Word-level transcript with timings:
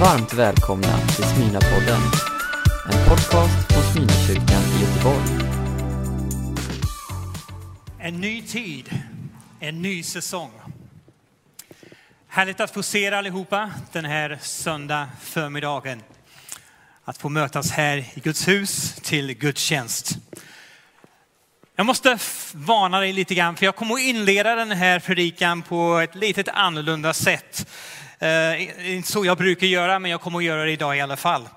Varmt 0.00 0.32
välkomna 0.32 0.98
till 1.06 1.24
Smyrnapodden. 1.24 2.00
En 2.92 3.08
podcast 3.08 3.72
från 3.72 3.82
Smyrnakyrkan 3.82 4.62
i 4.62 4.82
Göteborg. 4.82 5.50
En 7.98 8.20
ny 8.20 8.42
tid, 8.42 8.90
en 9.60 9.82
ny 9.82 10.02
säsong. 10.02 10.50
Härligt 12.28 12.60
att 12.60 12.70
få 12.70 12.82
se 12.82 13.04
er 13.04 13.12
allihopa 13.12 13.70
den 13.92 14.04
här 14.04 14.38
söndag 14.42 15.08
förmiddagen. 15.20 16.02
Att 17.04 17.18
få 17.18 17.28
mötas 17.28 17.70
här 17.70 17.96
i 17.96 18.20
Guds 18.20 18.48
hus 18.48 18.94
till 19.02 19.32
gudstjänst. 19.32 20.18
Jag 21.76 21.86
måste 21.86 22.18
varna 22.52 23.00
dig 23.00 23.12
lite 23.12 23.34
grann, 23.34 23.56
för 23.56 23.64
jag 23.64 23.76
kommer 23.76 23.94
att 23.94 24.00
inleda 24.00 24.54
den 24.54 24.70
här 24.70 25.00
predikan 25.00 25.62
på 25.62 25.98
ett 25.98 26.14
litet 26.14 26.48
annorlunda 26.48 27.12
sätt. 27.12 27.66
Eh, 28.18 28.94
inte 28.94 29.12
så 29.12 29.24
jag 29.24 29.38
brukar 29.38 29.66
göra, 29.66 29.98
men 29.98 30.10
jag 30.10 30.20
kommer 30.20 30.38
att 30.38 30.44
göra 30.44 30.64
det 30.64 30.70
idag 30.70 30.96
i 30.96 31.00
alla 31.00 31.16
fall. 31.16 31.48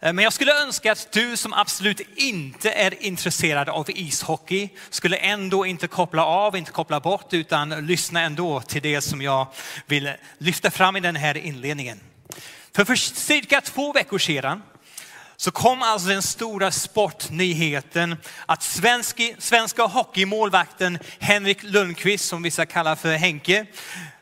Eh, 0.00 0.12
men 0.12 0.24
jag 0.24 0.32
skulle 0.32 0.62
önska 0.62 0.92
att 0.92 1.12
du 1.12 1.36
som 1.36 1.52
absolut 1.52 2.00
inte 2.16 2.72
är 2.72 3.02
intresserad 3.02 3.68
av 3.68 3.90
ishockey 3.90 4.68
skulle 4.90 5.16
ändå 5.16 5.66
inte 5.66 5.86
koppla 5.86 6.24
av, 6.24 6.56
inte 6.56 6.70
koppla 6.70 7.00
bort, 7.00 7.32
utan 7.32 7.86
lyssna 7.86 8.20
ändå 8.20 8.60
till 8.60 8.82
det 8.82 9.00
som 9.00 9.22
jag 9.22 9.46
vill 9.86 10.12
lyfta 10.38 10.70
fram 10.70 10.96
i 10.96 11.00
den 11.00 11.16
här 11.16 11.36
inledningen. 11.36 12.00
För, 12.74 12.84
för 12.84 12.94
cirka 12.94 13.60
två 13.60 13.92
veckor 13.92 14.18
sedan 14.18 14.62
så 15.36 15.50
kom 15.50 15.82
alltså 15.82 16.08
den 16.08 16.22
stora 16.22 16.70
sportnyheten 16.70 18.16
att 18.46 18.62
svenska, 18.62 19.22
svenska 19.38 19.82
hockeymålvakten 19.82 20.98
Henrik 21.18 21.62
Lundqvist, 21.62 22.28
som 22.28 22.42
vissa 22.42 22.66
kallar 22.66 22.96
för 22.96 23.16
Henke, 23.16 23.66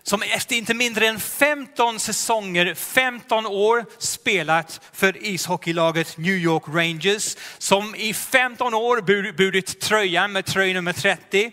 som 0.08 0.22
efter 0.22 0.56
inte 0.56 0.74
mindre 0.74 1.06
än 1.06 1.20
15 1.20 2.00
säsonger, 2.00 2.74
15 2.74 3.46
år 3.46 3.86
spelat 3.98 4.80
för 4.92 5.24
ishockeylaget 5.24 6.18
New 6.18 6.34
York 6.34 6.62
Rangers, 6.66 7.36
som 7.58 7.94
i 7.94 8.14
15 8.14 8.74
år 8.74 9.00
burit 9.32 9.80
tröjan 9.80 10.32
med 10.32 10.46
tröja 10.46 10.74
nummer 10.74 10.92
30, 10.92 11.50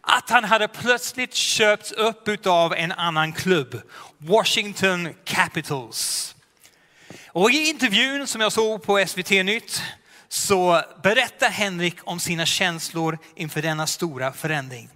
att 0.00 0.30
han 0.30 0.44
hade 0.44 0.68
plötsligt 0.68 1.34
köpts 1.34 1.92
upp 1.92 2.46
av 2.46 2.74
en 2.74 2.92
annan 2.92 3.32
klubb, 3.32 3.80
Washington 4.18 5.08
Capitals. 5.24 6.34
Och 7.28 7.50
i 7.50 7.68
intervjun 7.68 8.26
som 8.26 8.40
jag 8.40 8.52
såg 8.52 8.82
på 8.82 9.04
SVT 9.06 9.30
Nytt 9.30 9.82
så 10.28 10.82
berättar 11.02 11.48
Henrik 11.48 11.96
om 12.04 12.20
sina 12.20 12.46
känslor 12.46 13.18
inför 13.34 13.62
denna 13.62 13.86
stora 13.86 14.32
förändring. 14.32 14.88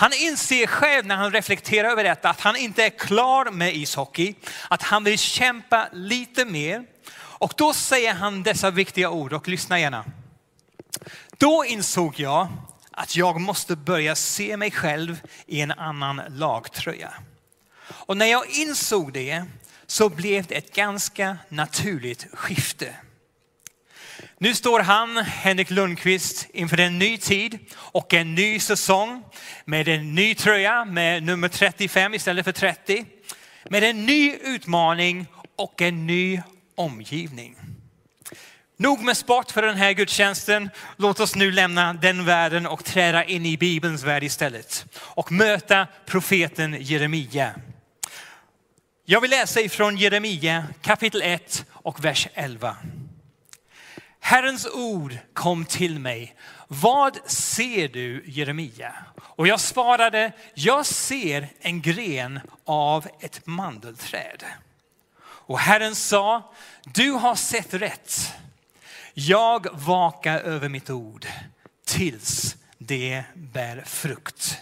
Han 0.00 0.12
inser 0.12 0.66
själv 0.66 1.06
när 1.06 1.16
han 1.16 1.32
reflekterar 1.32 1.90
över 1.90 2.04
detta 2.04 2.30
att 2.30 2.40
han 2.40 2.56
inte 2.56 2.84
är 2.84 2.90
klar 2.90 3.50
med 3.50 3.76
ishockey, 3.76 4.34
att 4.68 4.82
han 4.82 5.04
vill 5.04 5.18
kämpa 5.18 5.88
lite 5.92 6.44
mer. 6.44 6.84
Och 7.14 7.52
då 7.56 7.72
säger 7.72 8.14
han 8.14 8.42
dessa 8.42 8.70
viktiga 8.70 9.10
ord 9.10 9.32
och 9.32 9.48
lyssna 9.48 9.80
gärna. 9.80 10.04
Då 11.36 11.64
insåg 11.64 12.20
jag 12.20 12.48
att 12.90 13.16
jag 13.16 13.40
måste 13.40 13.76
börja 13.76 14.14
se 14.16 14.56
mig 14.56 14.70
själv 14.70 15.20
i 15.46 15.60
en 15.60 15.72
annan 15.72 16.22
lagtröja. 16.28 17.12
Och 17.88 18.16
när 18.16 18.26
jag 18.26 18.46
insåg 18.50 19.12
det 19.12 19.44
så 19.86 20.08
blev 20.08 20.46
det 20.46 20.54
ett 20.54 20.74
ganska 20.74 21.38
naturligt 21.48 22.26
skifte. 22.32 22.94
Nu 24.40 24.54
står 24.54 24.80
han, 24.80 25.16
Henrik 25.16 25.70
Lundqvist, 25.70 26.46
inför 26.52 26.80
en 26.80 26.98
ny 26.98 27.18
tid 27.18 27.58
och 27.74 28.14
en 28.14 28.34
ny 28.34 28.60
säsong 28.60 29.24
med 29.64 29.88
en 29.88 30.14
ny 30.14 30.34
tröja 30.34 30.84
med 30.84 31.22
nummer 31.22 31.48
35 31.48 32.14
istället 32.14 32.44
för 32.44 32.52
30. 32.52 33.04
Med 33.64 33.84
en 33.84 34.06
ny 34.06 34.34
utmaning 34.42 35.26
och 35.56 35.82
en 35.82 36.06
ny 36.06 36.42
omgivning. 36.74 37.56
Nog 38.76 39.04
med 39.04 39.16
sport 39.16 39.50
för 39.50 39.62
den 39.62 39.76
här 39.76 39.92
gudstjänsten. 39.92 40.70
Låt 40.96 41.20
oss 41.20 41.34
nu 41.34 41.52
lämna 41.52 41.92
den 41.92 42.24
världen 42.24 42.66
och 42.66 42.84
träda 42.84 43.24
in 43.24 43.46
i 43.46 43.56
Bibelns 43.56 44.04
värld 44.04 44.24
istället 44.24 44.86
och 45.00 45.32
möta 45.32 45.86
profeten 46.06 46.76
Jeremia. 46.80 47.54
Jag 49.04 49.20
vill 49.20 49.30
läsa 49.30 49.60
ifrån 49.60 49.96
Jeremia 49.96 50.64
kapitel 50.82 51.22
1 51.22 51.64
och 51.72 52.04
vers 52.04 52.28
11. 52.34 52.76
Herrens 54.28 54.66
ord 54.66 55.18
kom 55.32 55.64
till 55.64 55.98
mig. 55.98 56.36
Vad 56.66 57.30
ser 57.30 57.88
du 57.88 58.24
Jeremia? 58.26 58.94
Och 59.20 59.48
jag 59.48 59.60
svarade, 59.60 60.32
jag 60.54 60.86
ser 60.86 61.48
en 61.60 61.82
gren 61.82 62.40
av 62.64 63.08
ett 63.20 63.46
mandelträd. 63.46 64.44
Och 65.20 65.58
Herren 65.58 65.94
sa, 65.94 66.54
du 66.84 67.10
har 67.10 67.34
sett 67.34 67.74
rätt. 67.74 68.32
Jag 69.14 69.66
vakar 69.72 70.40
över 70.40 70.68
mitt 70.68 70.90
ord 70.90 71.26
tills 71.84 72.56
det 72.78 73.24
bär 73.34 73.82
frukt. 73.86 74.58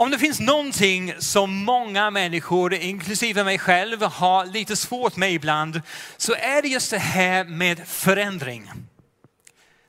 Om 0.00 0.10
det 0.10 0.18
finns 0.18 0.40
någonting 0.40 1.14
som 1.18 1.64
många 1.64 2.10
människor, 2.10 2.74
inklusive 2.74 3.44
mig 3.44 3.58
själv, 3.58 4.02
har 4.02 4.46
lite 4.46 4.76
svårt 4.76 5.16
med 5.16 5.32
ibland, 5.32 5.82
så 6.16 6.34
är 6.34 6.62
det 6.62 6.68
just 6.68 6.90
det 6.90 6.98
här 6.98 7.44
med 7.44 7.88
förändring. 7.88 8.70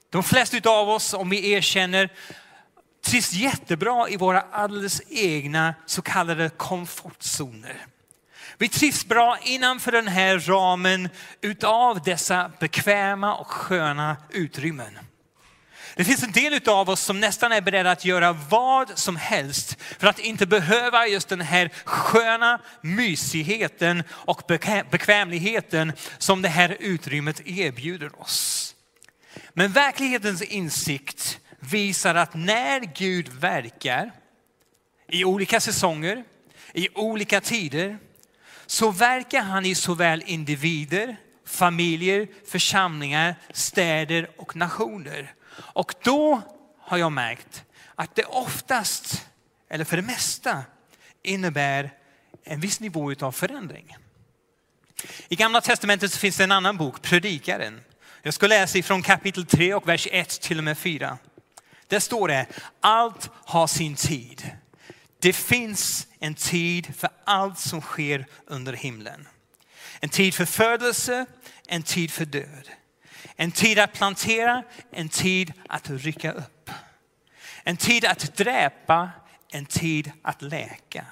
De 0.09 0.23
flesta 0.23 0.69
av 0.69 0.89
oss, 0.89 1.13
om 1.13 1.29
vi 1.29 1.51
erkänner, 1.51 2.09
trivs 3.05 3.33
jättebra 3.33 4.09
i 4.09 4.17
våra 4.17 4.41
alldeles 4.41 5.01
egna 5.09 5.75
så 5.85 6.01
kallade 6.01 6.49
komfortzoner. 6.49 7.85
Vi 8.57 8.69
trivs 8.69 9.05
bra 9.05 9.37
innanför 9.43 9.91
den 9.91 10.07
här 10.07 10.39
ramen 10.39 11.09
utav 11.41 12.03
dessa 12.03 12.51
bekväma 12.59 13.35
och 13.35 13.51
sköna 13.51 14.17
utrymmen. 14.29 14.99
Det 15.95 16.03
finns 16.03 16.23
en 16.23 16.31
del 16.31 16.69
av 16.69 16.89
oss 16.89 17.01
som 17.01 17.19
nästan 17.19 17.51
är 17.51 17.61
beredda 17.61 17.91
att 17.91 18.05
göra 18.05 18.33
vad 18.33 18.97
som 18.99 19.15
helst 19.15 19.77
för 19.99 20.07
att 20.07 20.19
inte 20.19 20.45
behöva 20.45 21.07
just 21.07 21.29
den 21.29 21.41
här 21.41 21.69
sköna 21.85 22.61
mysigheten 22.81 24.03
och 24.09 24.41
bekvämligheten 24.91 25.93
som 26.17 26.41
det 26.41 26.49
här 26.49 26.77
utrymmet 26.79 27.47
erbjuder 27.47 28.21
oss. 28.21 28.75
Men 29.53 29.71
verklighetens 29.71 30.41
insikt 30.41 31.39
visar 31.59 32.15
att 32.15 32.33
när 32.33 32.79
Gud 32.79 33.29
verkar 33.29 34.11
i 35.07 35.25
olika 35.25 35.59
säsonger, 35.59 36.23
i 36.73 36.89
olika 36.95 37.41
tider, 37.41 37.97
så 38.65 38.91
verkar 38.91 39.41
han 39.41 39.65
i 39.65 39.75
såväl 39.75 40.23
individer, 40.25 41.17
familjer, 41.45 42.27
församlingar, 42.51 43.35
städer 43.51 44.29
och 44.37 44.55
nationer. 44.55 45.33
Och 45.57 45.93
då 46.03 46.41
har 46.79 46.97
jag 46.97 47.11
märkt 47.11 47.63
att 47.95 48.15
det 48.15 48.23
oftast, 48.23 49.25
eller 49.69 49.85
för 49.85 49.97
det 49.97 50.03
mesta, 50.03 50.63
innebär 51.23 51.93
en 52.43 52.59
viss 52.59 52.79
nivå 52.79 53.13
av 53.21 53.31
förändring. 53.31 53.97
I 55.27 55.35
gamla 55.35 55.61
testamentet 55.61 56.15
finns 56.15 56.37
det 56.37 56.43
en 56.43 56.51
annan 56.51 56.77
bok, 56.77 57.01
Predikaren. 57.01 57.81
Jag 58.21 58.33
ska 58.33 58.47
läsa 58.47 58.77
ifrån 58.77 59.01
kapitel 59.01 59.45
3 59.45 59.73
och 59.73 59.87
vers 59.87 60.07
1 60.11 60.41
till 60.41 60.57
och 60.57 60.63
med 60.63 60.77
4. 60.77 61.17
Där 61.87 61.99
står 61.99 62.27
det, 62.27 62.45
allt 62.79 63.29
har 63.33 63.67
sin 63.67 63.95
tid. 63.95 64.51
Det 65.19 65.33
finns 65.33 66.07
en 66.19 66.35
tid 66.35 66.95
för 66.95 67.09
allt 67.23 67.59
som 67.59 67.81
sker 67.81 68.25
under 68.45 68.73
himlen. 68.73 69.27
En 69.99 70.09
tid 70.09 70.33
för 70.33 70.45
födelse, 70.45 71.25
en 71.67 71.83
tid 71.83 72.11
för 72.11 72.25
död. 72.25 72.69
En 73.35 73.51
tid 73.51 73.79
att 73.79 73.93
plantera, 73.93 74.63
en 74.91 75.09
tid 75.09 75.53
att 75.69 75.89
rycka 75.89 76.31
upp. 76.31 76.69
En 77.63 77.77
tid 77.77 78.05
att 78.05 78.35
dräpa, 78.37 79.09
en 79.51 79.65
tid 79.65 80.11
att 80.21 80.41
läka. 80.41 81.05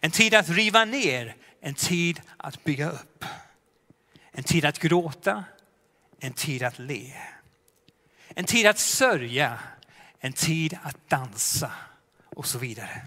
En 0.00 0.10
tid 0.10 0.34
att 0.34 0.48
riva 0.48 0.84
ner, 0.84 1.36
en 1.60 1.74
tid 1.74 2.20
att 2.36 2.64
bygga 2.64 2.90
upp. 2.90 3.24
En 4.32 4.44
tid 4.44 4.64
att 4.64 4.78
gråta, 4.78 5.44
en 6.20 6.32
tid 6.32 6.62
att 6.62 6.78
le. 6.78 7.12
En 8.28 8.44
tid 8.44 8.66
att 8.66 8.78
sörja, 8.78 9.58
en 10.20 10.32
tid 10.32 10.78
att 10.82 11.08
dansa 11.08 11.72
och 12.24 12.46
så 12.46 12.58
vidare. 12.58 13.02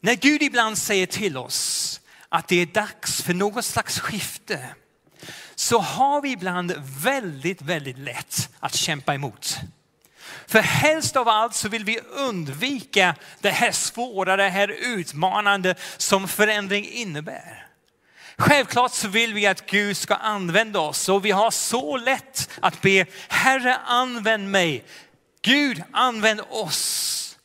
När 0.00 0.14
Gud 0.14 0.42
ibland 0.42 0.78
säger 0.78 1.06
till 1.06 1.36
oss 1.36 2.00
att 2.28 2.48
det 2.48 2.56
är 2.56 2.66
dags 2.66 3.22
för 3.22 3.34
något 3.34 3.64
slags 3.64 4.00
skifte 4.00 4.74
så 5.58 5.78
har 5.78 6.20
vi 6.20 6.30
ibland 6.30 6.74
väldigt, 7.02 7.62
väldigt 7.62 7.98
lätt 7.98 8.48
att 8.60 8.74
kämpa 8.74 9.14
emot. 9.14 9.58
För 10.46 10.60
helst 10.60 11.16
av 11.16 11.28
allt 11.28 11.54
så 11.54 11.68
vill 11.68 11.84
vi 11.84 12.00
undvika 12.00 13.14
det 13.40 13.50
här 13.50 13.72
svåra, 13.72 14.36
det 14.36 14.48
här 14.48 14.68
utmanande 14.68 15.74
som 15.96 16.28
förändring 16.28 16.88
innebär. 16.88 17.66
Självklart 18.36 18.92
så 18.92 19.08
vill 19.08 19.34
vi 19.34 19.46
att 19.46 19.66
Gud 19.66 19.96
ska 19.96 20.14
använda 20.14 20.80
oss 20.80 21.08
och 21.08 21.24
vi 21.24 21.30
har 21.30 21.50
så 21.50 21.96
lätt 21.96 22.50
att 22.60 22.80
be 22.80 23.06
Herre 23.28 23.76
använd 23.76 24.50
mig. 24.50 24.84
Gud 25.42 25.82
använd 25.92 26.40
oss. 26.50 27.38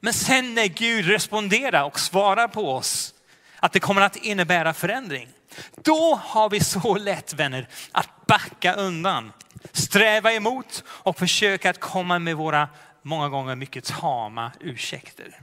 Men 0.00 0.12
sen 0.12 0.54
när 0.54 0.66
Gud 0.66 1.06
responderar 1.06 1.84
och 1.84 2.00
svarar 2.00 2.48
på 2.48 2.74
oss 2.74 3.14
att 3.60 3.72
det 3.72 3.80
kommer 3.80 4.02
att 4.02 4.16
innebära 4.16 4.74
förändring. 4.74 5.33
Då 5.82 6.14
har 6.14 6.50
vi 6.50 6.60
så 6.60 6.96
lätt 6.96 7.32
vänner 7.32 7.68
att 7.92 8.26
backa 8.26 8.74
undan, 8.74 9.32
sträva 9.72 10.32
emot 10.32 10.84
och 10.86 11.18
försöka 11.18 11.70
att 11.70 11.80
komma 11.80 12.18
med 12.18 12.36
våra 12.36 12.68
många 13.02 13.28
gånger 13.28 13.54
mycket 13.54 13.84
tama 13.84 14.52
ursäkter. 14.60 15.40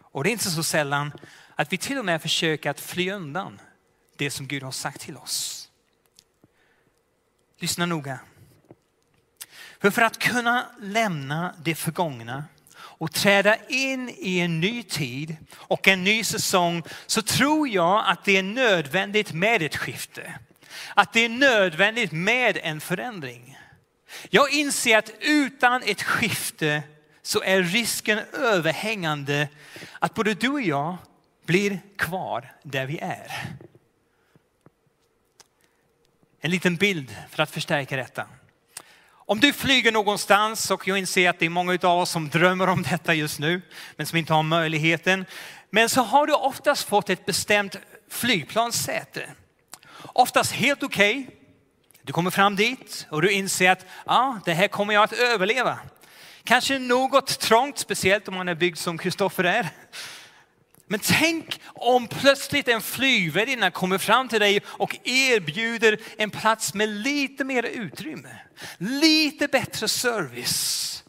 Och 0.00 0.24
det 0.24 0.30
är 0.30 0.32
inte 0.32 0.50
så 0.50 0.62
sällan 0.62 1.12
att 1.54 1.72
vi 1.72 1.78
till 1.78 1.98
och 1.98 2.04
med 2.04 2.22
försöker 2.22 2.70
att 2.70 2.80
fly 2.80 3.10
undan 3.10 3.60
det 4.16 4.30
som 4.30 4.46
Gud 4.46 4.62
har 4.62 4.70
sagt 4.70 5.00
till 5.00 5.16
oss. 5.16 5.68
Lyssna 7.58 7.86
noga. 7.86 8.18
För, 9.80 9.90
för 9.90 10.02
att 10.02 10.18
kunna 10.18 10.66
lämna 10.80 11.54
det 11.62 11.74
förgångna 11.74 12.44
och 12.98 13.12
träda 13.12 13.56
in 13.68 14.14
i 14.18 14.40
en 14.40 14.60
ny 14.60 14.82
tid 14.82 15.36
och 15.54 15.88
en 15.88 16.04
ny 16.04 16.24
säsong 16.24 16.82
så 17.06 17.22
tror 17.22 17.68
jag 17.68 18.04
att 18.06 18.24
det 18.24 18.36
är 18.36 18.42
nödvändigt 18.42 19.32
med 19.32 19.62
ett 19.62 19.76
skifte. 19.76 20.34
Att 20.94 21.12
det 21.12 21.20
är 21.20 21.28
nödvändigt 21.28 22.12
med 22.12 22.58
en 22.62 22.80
förändring. 22.80 23.58
Jag 24.30 24.52
inser 24.52 24.98
att 24.98 25.10
utan 25.20 25.82
ett 25.82 26.02
skifte 26.02 26.82
så 27.22 27.42
är 27.42 27.62
risken 27.62 28.18
överhängande 28.32 29.48
att 29.98 30.14
både 30.14 30.34
du 30.34 30.48
och 30.48 30.60
jag 30.60 30.96
blir 31.46 31.80
kvar 31.96 32.52
där 32.62 32.86
vi 32.86 32.98
är. 32.98 33.56
En 36.40 36.50
liten 36.50 36.76
bild 36.76 37.16
för 37.30 37.42
att 37.42 37.50
förstärka 37.50 37.96
detta. 37.96 38.26
Om 39.26 39.40
du 39.40 39.52
flyger 39.52 39.92
någonstans 39.92 40.70
och 40.70 40.88
jag 40.88 40.98
inser 40.98 41.30
att 41.30 41.38
det 41.38 41.46
är 41.46 41.50
många 41.50 41.78
av 41.82 41.98
oss 41.98 42.10
som 42.10 42.28
drömmer 42.28 42.68
om 42.68 42.82
detta 42.82 43.14
just 43.14 43.38
nu, 43.38 43.62
men 43.96 44.06
som 44.06 44.18
inte 44.18 44.32
har 44.32 44.42
möjligheten. 44.42 45.24
Men 45.70 45.88
så 45.88 46.02
har 46.02 46.26
du 46.26 46.32
oftast 46.32 46.88
fått 46.88 47.10
ett 47.10 47.26
bestämt 47.26 47.76
flygplanssäte. 48.10 49.30
Oftast 50.02 50.52
helt 50.52 50.82
okej. 50.82 51.18
Okay. 51.18 51.36
Du 52.02 52.12
kommer 52.12 52.30
fram 52.30 52.56
dit 52.56 53.06
och 53.10 53.22
du 53.22 53.30
inser 53.32 53.70
att 53.70 53.86
ah, 54.06 54.34
det 54.44 54.52
här 54.52 54.68
kommer 54.68 54.94
jag 54.94 55.04
att 55.04 55.12
överleva. 55.12 55.78
Kanske 56.44 56.78
något 56.78 57.40
trångt, 57.40 57.78
speciellt 57.78 58.28
om 58.28 58.34
man 58.34 58.48
är 58.48 58.54
byggd 58.54 58.78
som 58.78 58.98
Kristoffer 58.98 59.44
är. 59.44 59.68
Men 60.86 61.00
tänk 61.00 61.60
om 61.64 62.06
plötsligt 62.06 62.68
en 62.68 62.80
flygvärdinna 62.80 63.70
kommer 63.70 63.98
fram 63.98 64.28
till 64.28 64.40
dig 64.40 64.62
och 64.66 64.96
erbjuder 65.04 65.98
en 66.16 66.30
plats 66.30 66.74
med 66.74 66.88
lite 66.88 67.44
mer 67.44 67.62
utrymme, 67.62 68.38
lite 68.78 69.48
bättre 69.48 69.88
service. 69.88 71.04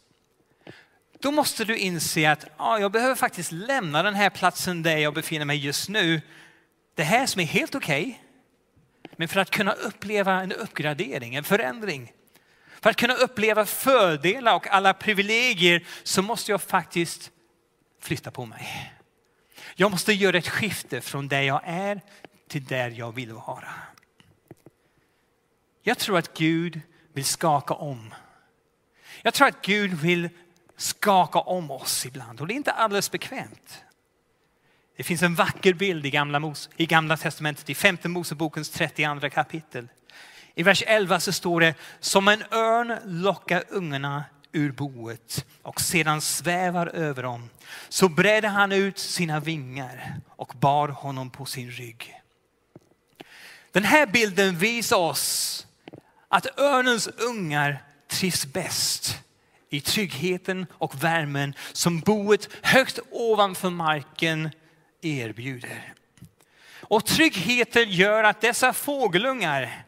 Då 1.20 1.32
måste 1.32 1.66
du 1.66 1.78
inse 1.78 2.32
att 2.32 2.46
ja, 2.58 2.80
jag 2.80 2.92
behöver 2.92 3.16
faktiskt 3.16 3.52
lämna 3.52 4.04
den 4.04 4.16
här 4.16 4.30
platsen 4.30 4.84
där 4.84 4.98
jag 4.98 5.14
befinner 5.14 5.46
mig 5.46 5.58
just 5.58 5.90
nu. 5.90 6.22
Det 6.96 7.04
här 7.04 7.26
som 7.26 7.42
är 7.42 7.46
helt 7.46 7.76
okej. 7.76 8.02
Okay, 8.02 9.16
men 9.16 9.28
för 9.28 9.40
att 9.40 9.50
kunna 9.50 9.72
uppleva 9.72 10.42
en 10.42 10.52
uppgradering, 10.52 11.36
en 11.36 11.44
förändring, 11.44 12.12
för 12.82 12.90
att 12.90 12.96
kunna 12.96 13.14
uppleva 13.14 13.66
fördelar 13.66 14.56
och 14.56 14.68
alla 14.68 14.94
privilegier 14.94 15.88
så 16.04 16.22
måste 16.22 16.52
jag 16.52 16.62
faktiskt 16.62 17.32
flytta 18.02 18.32
på 18.32 18.46
mig. 18.46 18.95
Jag 19.78 19.92
måste 19.92 20.14
göra 20.14 20.38
ett 20.38 20.48
skifte 20.48 21.02
från 21.02 21.28
där 21.28 21.42
jag 21.42 21.62
är 21.64 22.02
till 22.48 22.66
där 22.66 22.90
jag 22.90 23.16
vill 23.16 23.34
vara. 23.34 23.74
Jag 25.84 25.98
tror 25.98 26.18
att 26.18 26.38
Gud 26.38 26.82
vill 27.14 27.26
skaka 27.26 27.74
om. 27.74 28.14
Jag 29.22 29.34
tror 29.34 29.48
att 29.48 29.62
Gud 29.62 29.94
vill 29.94 30.30
skaka 30.78 31.40
om 31.40 31.72
oss 31.72 32.06
ibland 32.06 32.42
och 32.42 32.48
det 32.48 32.54
är 32.54 32.56
inte 32.56 32.72
alldeles 32.72 33.12
bekvämt. 33.12 33.84
Det 34.98 35.04
finns 35.04 35.22
en 35.22 35.36
vacker 35.36 35.74
bild 35.74 36.06
i 36.06 36.10
gamla, 36.10 36.54
i 36.76 36.86
gamla 36.86 37.18
testamentet, 37.18 37.70
i 37.70 37.76
femte 37.76 38.10
Mosebokens 38.10 38.70
32 38.70 39.30
kapitel. 39.30 39.88
I 40.56 40.64
vers 40.64 40.84
11 40.88 41.20
så 41.20 41.32
står 41.32 41.62
det, 41.62 41.76
som 42.00 42.28
en 42.28 42.44
örn 42.52 42.98
lockar 43.06 43.64
ungarna 43.70 44.24
ur 44.56 44.72
boet 44.72 45.46
och 45.62 45.82
sedan 45.82 46.22
svävar 46.22 46.88
över 46.88 47.24
dem. 47.24 47.50
Så 47.90 48.10
bredde 48.10 48.48
han 48.48 48.72
ut 48.72 48.98
sina 49.00 49.40
vingar 49.40 50.20
och 50.30 50.54
bar 50.60 50.88
honom 50.88 51.30
på 51.30 51.46
sin 51.46 51.72
rygg. 51.72 52.22
Den 53.72 53.84
här 53.84 54.06
bilden 54.06 54.58
visar 54.58 54.98
oss 54.98 55.68
att 56.28 56.60
örnens 56.60 57.08
ungar 57.08 57.84
trivs 58.08 58.46
bäst 58.46 59.20
i 59.70 59.82
tryggheten 59.82 60.66
och 60.72 61.04
värmen 61.04 61.54
som 61.74 62.00
boet 62.00 62.50
högt 62.62 63.00
ovanför 63.12 63.70
marken 63.70 64.50
erbjuder. 65.02 65.94
Och 66.88 67.06
tryggheten 67.06 67.92
gör 67.92 68.24
att 68.24 68.42
dessa 68.42 68.74
fågelungar 68.74 69.85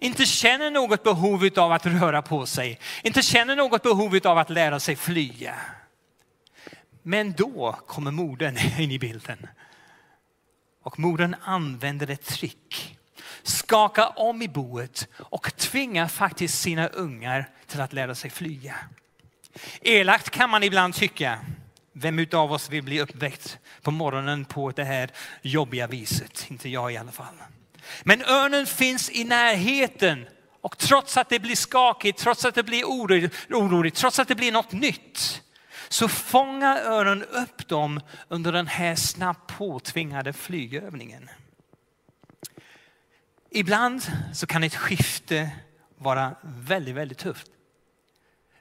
inte 0.00 0.24
känner 0.24 0.70
något 0.70 1.02
behov 1.02 1.48
av 1.56 1.72
att 1.72 1.86
röra 1.86 2.22
på 2.22 2.46
sig, 2.46 2.80
inte 3.02 3.22
känner 3.22 3.56
något 3.56 3.82
behov 3.82 4.20
av 4.24 4.38
att 4.38 4.50
lära 4.50 4.80
sig 4.80 4.96
flyga. 4.96 5.54
Men 7.02 7.32
då 7.32 7.78
kommer 7.86 8.10
modern 8.10 8.58
in 8.78 8.90
i 8.90 8.98
bilden. 8.98 9.46
Och 10.82 10.98
modern 10.98 11.36
använder 11.42 12.10
ett 12.10 12.24
trick, 12.24 12.98
skakar 13.42 14.12
om 14.16 14.42
i 14.42 14.48
boet 14.48 15.08
och 15.18 15.56
tvingar 15.56 16.08
faktiskt 16.08 16.60
sina 16.60 16.86
ungar 16.86 17.48
till 17.66 17.80
att 17.80 17.92
lära 17.92 18.14
sig 18.14 18.30
flyga. 18.30 18.74
Elakt 19.80 20.30
kan 20.30 20.50
man 20.50 20.62
ibland 20.62 20.94
tycka. 20.94 21.38
Vem 21.92 22.26
av 22.32 22.52
oss 22.52 22.70
vill 22.70 22.82
bli 22.82 23.00
uppväckt 23.00 23.58
på 23.82 23.90
morgonen 23.90 24.44
på 24.44 24.70
det 24.70 24.84
här 24.84 25.10
jobbiga 25.42 25.86
viset? 25.86 26.46
Inte 26.48 26.68
jag 26.68 26.92
i 26.92 26.96
alla 26.96 27.12
fall. 27.12 27.34
Men 28.04 28.22
örnen 28.22 28.66
finns 28.66 29.10
i 29.10 29.24
närheten 29.24 30.26
och 30.60 30.78
trots 30.78 31.16
att 31.16 31.28
det 31.28 31.38
blir 31.38 31.56
skakigt, 31.56 32.18
trots 32.18 32.44
att 32.44 32.54
det 32.54 32.62
blir 32.62 32.84
oroligt, 32.84 33.96
trots 33.96 34.18
att 34.18 34.28
det 34.28 34.34
blir 34.34 34.52
något 34.52 34.72
nytt 34.72 35.42
så 35.88 36.08
fångar 36.08 36.76
örnen 36.76 37.22
upp 37.22 37.68
dem 37.68 38.00
under 38.28 38.52
den 38.52 38.66
här 38.66 38.94
snabbt 38.94 39.58
påtvingade 39.58 40.32
flygövningen. 40.32 41.30
Ibland 43.50 44.02
så 44.34 44.46
kan 44.46 44.62
ett 44.62 44.74
skifte 44.74 45.50
vara 45.98 46.36
väldigt, 46.42 46.94
väldigt 46.94 47.18
tufft. 47.18 47.50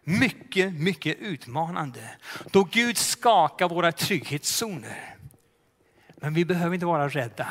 Mycket, 0.03 0.73
mycket 0.73 1.17
utmanande. 1.17 2.15
Då 2.51 2.63
Gud 2.63 2.97
skakar 2.97 3.69
våra 3.69 3.91
trygghetszoner. 3.91 5.15
Men 6.15 6.33
vi 6.33 6.45
behöver 6.45 6.73
inte 6.73 6.85
vara 6.85 7.09
rädda. 7.09 7.47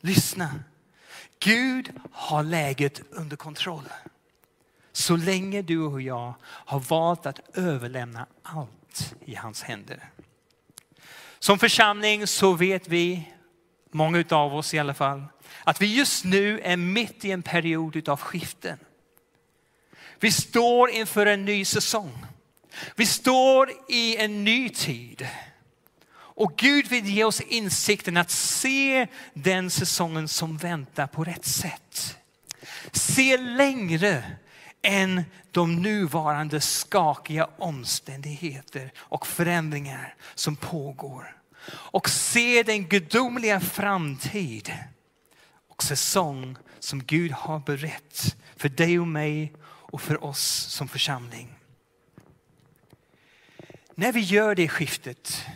Lyssna. 0.00 0.54
Gud 1.38 1.92
har 2.12 2.42
läget 2.42 3.02
under 3.10 3.36
kontroll. 3.36 3.88
Så 4.92 5.16
länge 5.16 5.62
du 5.62 5.78
och 5.78 6.02
jag 6.02 6.34
har 6.44 6.80
valt 6.80 7.26
att 7.26 7.56
överlämna 7.58 8.26
allt 8.42 9.14
i 9.24 9.34
hans 9.34 9.62
händer. 9.62 10.10
Som 11.38 11.58
församling 11.58 12.26
så 12.26 12.52
vet 12.52 12.88
vi, 12.88 13.28
många 13.90 14.24
av 14.30 14.54
oss 14.54 14.74
i 14.74 14.78
alla 14.78 14.94
fall, 14.94 15.24
att 15.64 15.80
vi 15.80 15.96
just 15.96 16.24
nu 16.24 16.60
är 16.60 16.76
mitt 16.76 17.24
i 17.24 17.30
en 17.30 17.42
period 17.42 18.08
av 18.08 18.20
skiften. 18.20 18.78
Vi 20.20 20.32
står 20.32 20.90
inför 20.90 21.26
en 21.26 21.44
ny 21.44 21.64
säsong. 21.64 22.26
Vi 22.96 23.06
står 23.06 23.72
i 23.88 24.16
en 24.16 24.44
ny 24.44 24.68
tid. 24.68 25.28
Och 26.40 26.56
Gud 26.56 26.88
vill 26.88 27.06
ge 27.06 27.24
oss 27.24 27.40
insikten 27.40 28.16
att 28.16 28.30
se 28.30 29.06
den 29.34 29.70
säsongen 29.70 30.28
som 30.28 30.56
väntar 30.56 31.06
på 31.06 31.24
rätt 31.24 31.44
sätt. 31.44 32.18
Se 32.92 33.36
längre 33.36 34.24
än 34.82 35.24
de 35.50 35.82
nuvarande 35.82 36.60
skakiga 36.60 37.48
omständigheter 37.58 38.92
och 38.98 39.26
förändringar 39.26 40.14
som 40.34 40.56
pågår. 40.56 41.36
Och 41.72 42.08
se 42.08 42.62
den 42.62 42.88
gudomliga 42.88 43.60
framtid 43.60 44.72
och 45.68 45.82
säsong 45.82 46.56
som 46.78 47.04
Gud 47.04 47.32
har 47.32 47.58
berett 47.58 48.36
för 48.56 48.68
dig 48.68 48.98
och 48.98 49.08
mig 49.08 49.52
och 49.62 50.02
för 50.02 50.24
oss 50.24 50.66
som 50.68 50.88
församling. 50.88 51.54
När 53.94 54.12
vi 54.12 54.20
gör 54.20 54.54
det 54.54 54.68
skiftet 54.68 55.46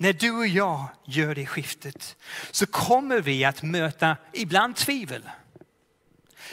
när 0.00 0.12
du 0.12 0.30
och 0.30 0.46
jag 0.46 0.88
gör 1.04 1.34
det 1.34 1.46
skiftet 1.46 2.16
så 2.50 2.66
kommer 2.66 3.20
vi 3.20 3.44
att 3.44 3.62
möta 3.62 4.16
ibland 4.32 4.76
tvivel, 4.76 5.30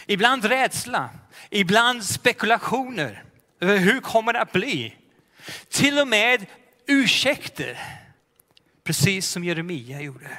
ibland 0.06 0.46
rädsla, 0.46 1.10
ibland 1.50 2.04
spekulationer 2.04 3.24
över 3.60 3.78
hur 3.78 4.00
kommer 4.00 4.34
det 4.34 4.42
att 4.42 4.52
bli. 4.52 4.96
Till 5.70 6.00
och 6.00 6.08
med 6.08 6.46
ursäkter, 6.88 7.80
precis 8.84 9.28
som 9.28 9.44
Jeremia 9.44 10.02
gjorde. 10.02 10.38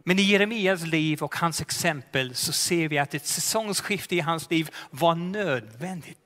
Men 0.00 0.18
i 0.18 0.22
Jeremias 0.22 0.82
liv 0.82 1.22
och 1.22 1.36
hans 1.36 1.60
exempel 1.60 2.34
så 2.34 2.52
ser 2.52 2.88
vi 2.88 2.98
att 2.98 3.14
ett 3.14 3.26
säsongsskifte 3.26 4.16
i 4.16 4.20
hans 4.20 4.50
liv 4.50 4.70
var 4.90 5.14
nödvändigt. 5.14 6.18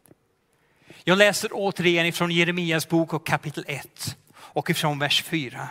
Jag 1.05 1.19
läser 1.19 1.51
återigen 1.53 2.07
ifrån 2.07 2.31
Jeremias 2.31 2.89
bok 2.89 3.13
och 3.13 3.27
kapitel 3.27 3.65
1 3.69 4.17
och 4.59 4.71
ifrån 4.71 4.99
vers 4.99 5.23
4. 5.23 5.69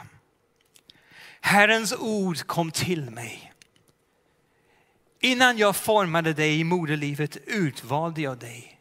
Herrens 1.41 1.93
ord 1.93 2.47
kom 2.47 2.71
till 2.71 3.09
mig. 3.09 3.53
Innan 5.19 5.57
jag 5.57 5.75
formade 5.75 6.33
dig 6.33 6.59
i 6.59 6.63
moderlivet 6.63 7.37
utvalde 7.45 8.21
jag 8.21 8.37
dig. 8.37 8.79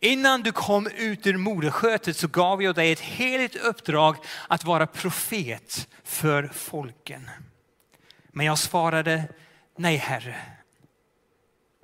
Innan 0.00 0.42
du 0.42 0.52
kom 0.52 0.86
ut 0.86 1.26
ur 1.26 1.36
moderskötet 1.36 2.16
så 2.16 2.28
gav 2.28 2.62
jag 2.62 2.74
dig 2.74 2.92
ett 2.92 3.00
heligt 3.00 3.56
uppdrag 3.56 4.16
att 4.48 4.64
vara 4.64 4.86
profet 4.86 5.88
för 6.04 6.50
folken. 6.54 7.30
Men 8.32 8.46
jag 8.46 8.58
svarade, 8.58 9.24
nej 9.76 9.96
Herre. 9.96 10.36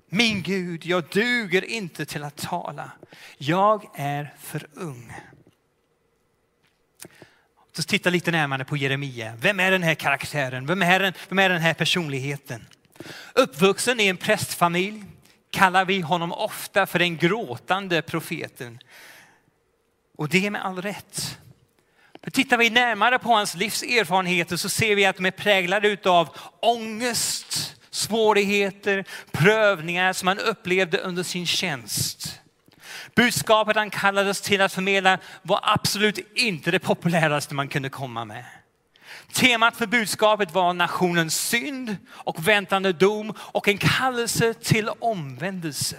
Min 0.08 0.42
Gud, 0.42 0.86
jag 0.86 1.04
duger 1.12 1.64
inte 1.64 2.06
till 2.06 2.24
att 2.24 2.36
tala. 2.36 2.90
Jag 3.38 3.86
är 3.94 4.34
för 4.38 4.66
ung. 4.74 5.12
Så 7.72 7.82
titta 7.82 8.10
lite 8.10 8.30
närmare 8.30 8.64
på 8.64 8.76
Jeremia. 8.76 9.34
Vem 9.40 9.60
är 9.60 9.70
den 9.70 9.82
här 9.82 9.94
karaktären? 9.94 10.66
Vem 10.66 10.82
är 10.82 11.00
den, 11.00 11.12
vem 11.28 11.38
är 11.38 11.48
den 11.48 11.60
här 11.60 11.74
personligheten? 11.74 12.66
Uppvuxen 13.34 14.00
i 14.00 14.06
en 14.06 14.16
prästfamilj 14.16 15.04
kallar 15.50 15.84
vi 15.84 16.00
honom 16.00 16.32
ofta 16.32 16.86
för 16.86 16.98
den 16.98 17.16
gråtande 17.16 18.02
profeten. 18.02 18.78
Och 20.16 20.28
det 20.28 20.46
är 20.46 20.50
med 20.50 20.64
all 20.64 20.82
rätt. 20.82 21.38
För 22.22 22.30
tittar 22.30 22.58
vi 22.58 22.70
närmare 22.70 23.18
på 23.18 23.28
hans 23.28 23.54
livserfarenheter 23.54 24.56
så 24.56 24.68
ser 24.68 24.96
vi 24.96 25.06
att 25.06 25.16
de 25.16 25.26
är 25.26 25.30
präglade 25.30 25.96
av 26.04 26.36
ångest, 26.60 27.76
svårigheter, 27.90 29.04
prövningar 29.30 30.12
som 30.12 30.28
han 30.28 30.38
upplevde 30.38 30.98
under 30.98 31.22
sin 31.22 31.46
tjänst. 31.46 32.39
Budskapet 33.20 33.76
han 33.76 33.90
kallades 33.90 34.40
till 34.40 34.60
att 34.60 34.72
förmedla 34.72 35.18
var 35.42 35.60
absolut 35.62 36.18
inte 36.34 36.70
det 36.70 36.78
populäraste 36.78 37.54
man 37.54 37.68
kunde 37.68 37.88
komma 37.88 38.24
med. 38.24 38.44
Temat 39.32 39.76
för 39.76 39.86
budskapet 39.86 40.54
var 40.54 40.72
nationens 40.74 41.36
synd 41.48 41.96
och 42.08 42.48
väntande 42.48 42.92
dom 42.92 43.34
och 43.38 43.68
en 43.68 43.78
kallelse 43.78 44.54
till 44.54 44.88
omvändelse. 44.88 45.96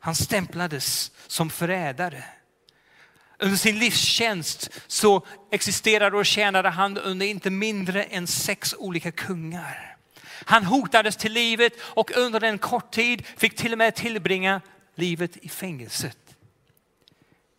Han 0.00 0.14
stämplades 0.14 1.10
som 1.26 1.50
förrädare. 1.50 2.24
Under 3.38 3.56
sin 3.56 3.78
livstjänst 3.78 4.70
så 4.86 5.26
existerade 5.52 6.16
och 6.16 6.26
tjänade 6.26 6.68
han 6.68 6.98
under 6.98 7.26
inte 7.26 7.50
mindre 7.50 8.04
än 8.04 8.26
sex 8.26 8.74
olika 8.78 9.12
kungar. 9.12 9.87
Han 10.48 10.64
hotades 10.64 11.16
till 11.16 11.32
livet 11.32 11.72
och 11.80 12.16
under 12.16 12.44
en 12.44 12.58
kort 12.58 12.90
tid 12.90 13.26
fick 13.36 13.56
till 13.56 13.72
och 13.72 13.78
med 13.78 13.94
tillbringa 13.94 14.60
livet 14.94 15.36
i 15.36 15.48
fängelset. 15.48 16.18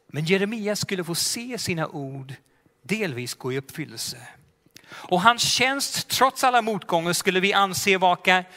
Men 0.08 0.26
Jeremia 0.26 0.76
skulle 0.76 1.04
få 1.04 1.16
se 1.16 1.58
sina 1.58 1.88
ord 1.88 2.34
delvis 2.82 3.34
gå 3.34 3.54
i 3.54 3.58
uppfyllelse. 3.58 4.18
Och 4.90 5.22
hans 5.22 5.54
tjänst, 5.54 6.08
trots 6.08 6.44
alla 6.44 6.62
motgångar, 6.62 7.14
skulle 7.14 7.40
vi 7.40 7.54
anse 7.54 7.98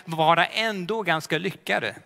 vara 0.05 0.47
ändå 0.47 1.03
ganska 1.03 1.39
lyckade. 1.39 1.97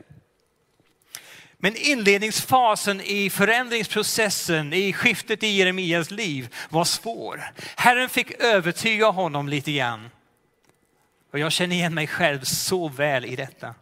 Men 1.59 1.76
inledningsfasen 1.76 3.00
i 3.00 3.30
förändringsprocessen, 3.30 4.73
i 4.73 4.92
skiftet 4.92 5.42
i 5.42 5.47
Jeremias 5.47 6.11
liv 6.11 6.54
var 6.68 6.85
svår. 6.85 7.45
Herren 7.76 8.09
fick 8.09 8.30
övertyga 8.30 9.06
honom 9.06 9.49
lite 9.49 9.73
grann. 9.73 10.11
Och 11.37 11.40
jag 11.40 11.52
känner 11.52 11.76
igen 11.76 11.95
mig 11.95 12.07
själv 12.07 12.45
så 12.45 12.88
väl 12.88 13.25
i 13.25 13.37
detta. 13.37 13.75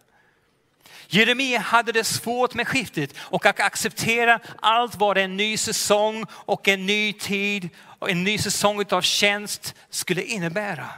Jeremia 1.08 1.58
hade 1.58 1.92
det 1.92 2.04
svårt 2.04 2.54
med 2.54 2.68
skiftet 2.68 3.14
och 3.18 3.46
att 3.46 3.60
acceptera 3.60 4.40
allt 4.60 4.94
vad 4.94 5.18
en 5.18 5.36
ny 5.36 5.56
säsong 5.56 6.24
och 6.30 6.68
en 6.68 6.86
ny 6.86 7.12
tid 7.12 7.68
och 7.98 8.10
en 8.10 8.24
ny 8.24 8.38
säsong 8.38 8.84
av 8.90 9.02
tjänst 9.02 9.74
skulle 9.90 10.22
innebära. 10.22 10.88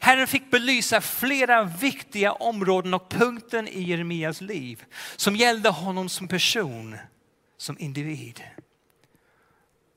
Herren 0.00 0.26
fick 0.26 0.50
belysa 0.50 1.00
flera 1.00 1.64
viktiga 1.64 2.32
områden 2.32 2.94
och 2.94 3.08
punkten 3.08 3.68
i 3.68 3.82
Jeremias 3.82 4.40
liv 4.40 4.84
som 5.16 5.36
gällde 5.36 5.68
honom 5.68 6.08
som 6.08 6.28
person, 6.28 6.98
som 7.58 7.78
individ. 7.78 8.42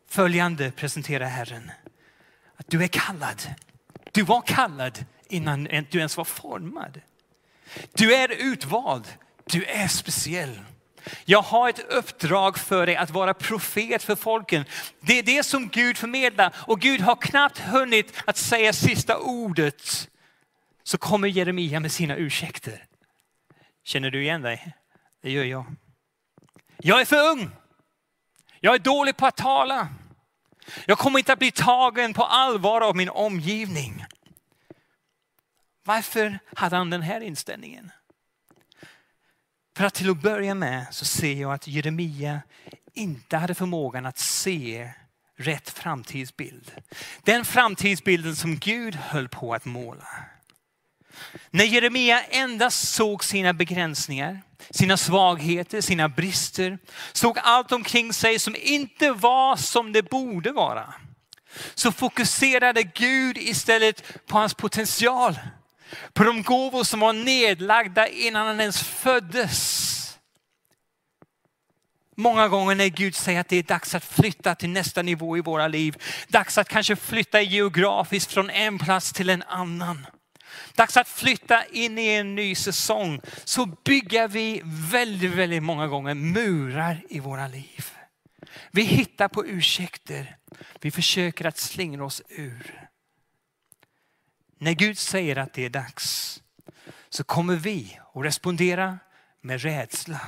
Följande 0.10 0.72
presenterar 0.72 1.26
Herren. 1.26 1.72
Att 2.58 2.70
du 2.70 2.84
är 2.84 2.88
kallad. 2.88 3.42
Du 4.12 4.22
var 4.22 4.42
kallad 4.42 5.06
innan 5.30 5.64
du 5.64 5.98
ens 5.98 6.18
var 6.18 6.26
formad. 6.26 7.02
Du 7.94 8.16
är 8.16 8.30
utvald. 8.30 9.08
Du 9.46 9.66
är 9.66 9.88
speciell. 9.88 10.60
Jag 11.26 11.42
har 11.42 11.70
ett 11.70 11.80
uppdrag 11.80 12.58
för 12.58 12.86
dig 12.86 12.96
att 12.96 13.10
vara 13.10 13.34
profet 13.34 14.04
för 14.04 14.16
folken. 14.16 14.66
Det 15.00 15.20
är 15.20 15.24
det 15.24 15.44
som 15.44 15.70
Gud 15.70 15.98
förmedlar 15.98 16.56
och 16.68 16.80
Gud 16.80 17.02
har 17.02 17.16
knappt 17.16 17.60
hunnit 17.60 18.14
att 18.26 18.38
säga 18.38 18.74
sista 18.74 19.18
ordet. 19.18 20.10
Så 20.84 20.98
kommer 20.98 21.28
Jeremia 21.28 21.80
med 21.80 21.92
sina 21.92 22.16
ursäkter. 22.16 22.86
Känner 23.84 24.12
du 24.12 24.24
igen 24.24 24.42
dig? 24.42 24.74
Det 25.22 25.32
gör 25.32 25.44
jag. 25.44 25.66
Jag 26.78 27.02
är 27.02 27.06
för 27.06 27.30
ung. 27.32 27.50
Jag 28.60 28.76
är 28.76 28.80
dålig 28.80 29.18
på 29.18 29.26
att 29.26 29.38
tala. 29.38 29.88
Jag 30.86 30.98
kommer 30.98 31.20
inte 31.20 31.34
att 31.34 31.40
bli 31.40 31.52
tagen 31.52 32.14
på 32.14 32.24
allvar 32.24 32.82
av 32.82 32.96
min 32.96 33.10
omgivning. 33.10 34.06
Varför 35.86 36.40
hade 36.56 36.76
han 36.76 36.90
den 36.90 37.02
här 37.02 37.22
inställningen? 37.22 37.92
För 39.78 39.86
att 39.86 39.94
till 39.94 40.10
att 40.10 40.22
börja 40.22 40.56
med 40.56 40.86
så 40.92 41.06
ser 41.06 41.34
jag 41.34 41.54
att 41.54 41.68
Jeremia 41.68 42.42
inte 42.94 43.38
hade 43.38 43.56
förmågan 43.56 44.06
att 44.06 44.18
se 44.18 44.92
rätt 45.38 45.70
framtidsbild. 45.70 46.72
Den 47.24 47.46
framtidsbilden 47.46 48.36
som 48.36 48.58
Gud 48.58 48.96
höll 48.96 49.30
på 49.30 49.54
att 49.54 49.66
måla. 49.66 50.08
När 51.52 51.66
Jeremia 51.66 52.24
endast 52.24 52.90
såg 52.90 53.24
sina 53.24 53.54
begränsningar, 53.54 54.42
sina 54.70 54.98
svagheter, 54.98 55.82
sina 55.82 56.10
brister, 56.10 56.78
såg 57.14 57.40
allt 57.40 57.72
omkring 57.72 58.14
sig 58.14 58.40
som 58.40 58.56
inte 58.60 59.12
var 59.12 59.56
som 59.56 59.92
det 59.92 60.10
borde 60.10 60.52
vara. 60.52 60.94
Så 61.76 61.92
fokuserade 61.92 62.84
Gud 62.84 63.38
istället 63.38 64.28
på 64.28 64.38
hans 64.38 64.54
potential 64.54 65.40
på 66.14 66.24
de 66.24 66.44
gåvor 66.44 66.84
som 66.84 67.00
var 67.00 67.14
nedlagda 67.14 68.08
innan 68.08 68.48
han 68.48 68.62
ens 68.62 68.84
föddes. 68.84 69.92
Många 72.18 72.48
gånger 72.48 72.76
när 72.76 72.88
Gud 72.88 73.16
säger 73.16 73.40
att 73.40 73.48
det 73.48 73.58
är 73.58 73.64
dags 73.64 73.96
att 73.96 74.06
flytta 74.06 74.56
till 74.56 74.70
nästa 74.70 75.02
nivå 75.02 75.38
i 75.38 75.42
våra 75.42 75.68
liv. 75.68 75.96
Dags 76.28 76.58
att 76.58 76.68
kanske 76.68 76.96
flytta 76.96 77.42
geografiskt 77.42 78.32
från 78.34 78.50
en 78.50 78.80
plats 78.80 79.14
till 79.14 79.30
en 79.30 79.44
annan. 79.44 80.08
Dags 80.76 80.98
att 80.98 81.08
flytta 81.08 81.66
in 81.66 81.98
i 81.98 82.08
en 82.08 82.36
ny 82.36 82.56
säsong. 82.56 83.22
Så 83.44 83.66
bygger 83.66 84.28
vi 84.28 84.62
väldigt, 84.66 85.32
väldigt 85.32 85.64
många 85.64 85.88
gånger 85.88 86.14
murar 86.14 87.02
i 87.10 87.20
våra 87.20 87.48
liv. 87.48 87.86
Vi 88.72 88.84
hittar 88.84 89.28
på 89.28 89.46
ursäkter. 89.46 90.36
Vi 90.82 90.92
försöker 90.92 91.46
att 91.46 91.58
slingra 91.58 92.06
oss 92.06 92.22
ur. 92.30 92.85
När 94.66 94.74
Gud 94.74 94.98
säger 94.98 95.36
att 95.36 95.54
det 95.54 95.66
är 95.66 95.70
dags 95.70 96.42
så 97.10 97.24
kommer 97.24 97.56
vi 97.56 98.00
att 98.14 98.26
respondera 98.26 99.00
med 99.42 99.62
rädsla, 99.62 100.22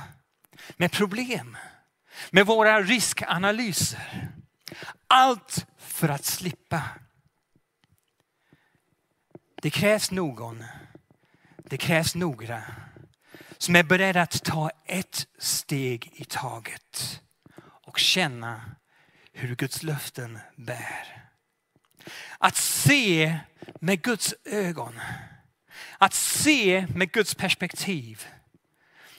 med 0.76 0.92
problem, 0.92 1.56
med 2.30 2.46
våra 2.46 2.82
riskanalyser. 2.82 4.28
Allt 5.06 5.66
för 5.78 6.08
att 6.08 6.24
slippa. 6.24 6.82
Det 9.62 9.70
krävs 9.70 10.10
någon, 10.10 10.64
det 11.56 11.76
krävs 11.76 12.14
några 12.14 12.62
som 13.56 13.76
är 13.76 13.82
beredda 13.82 14.22
att 14.22 14.44
ta 14.44 14.70
ett 14.84 15.26
steg 15.38 16.12
i 16.14 16.24
taget 16.24 17.22
och 17.60 17.98
känna 17.98 18.76
hur 19.32 19.56
Guds 19.56 19.82
löften 19.82 20.38
bär. 20.56 21.28
Att 22.38 22.56
se 22.56 23.38
med 23.80 24.02
Guds 24.02 24.34
ögon. 24.44 25.00
Att 25.98 26.14
se 26.14 26.86
med 26.94 27.12
Guds 27.12 27.34
perspektiv. 27.34 28.26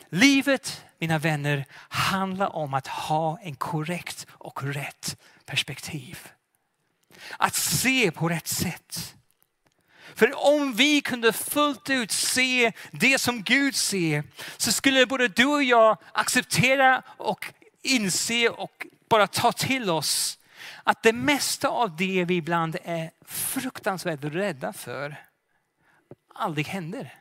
Livet, 0.09 0.83
mina 0.99 1.19
vänner, 1.19 1.65
handlar 1.89 2.55
om 2.55 2.73
att 2.73 2.87
ha 2.87 3.39
en 3.39 3.55
korrekt 3.55 4.27
och 4.29 4.63
rätt 4.63 5.17
perspektiv. 5.45 6.27
Att 7.37 7.55
se 7.55 8.11
på 8.11 8.29
rätt 8.29 8.47
sätt. 8.47 9.15
För 10.15 10.47
om 10.47 10.73
vi 10.73 11.01
kunde 11.01 11.33
fullt 11.33 11.89
ut 11.89 12.11
se 12.11 12.71
det 12.91 13.19
som 13.19 13.43
Gud 13.43 13.75
ser 13.75 14.23
så 14.57 14.71
skulle 14.71 15.05
både 15.05 15.27
du 15.27 15.45
och 15.45 15.63
jag 15.63 15.97
acceptera 16.13 17.03
och 17.07 17.53
inse 17.81 18.49
och 18.49 18.87
bara 19.09 19.27
ta 19.27 19.51
till 19.51 19.89
oss 19.89 20.38
att 20.83 21.03
det 21.03 21.13
mesta 21.13 21.67
av 21.67 21.95
det 21.95 22.25
vi 22.25 22.35
ibland 22.35 22.77
är 22.83 23.11
fruktansvärt 23.25 24.23
rädda 24.23 24.73
för 24.73 25.15
aldrig 26.33 26.67
händer. 26.67 27.15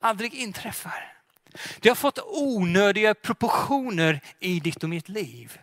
Aldrig 0.00 0.34
inträffar. 0.34 1.12
Det 1.80 1.88
har 1.88 1.96
fått 1.96 2.18
onödiga 2.24 3.14
proportioner 3.14 4.20
i 4.40 4.60
ditt 4.60 4.82
och 4.82 4.90
mitt 4.90 5.08
liv. 5.08 5.58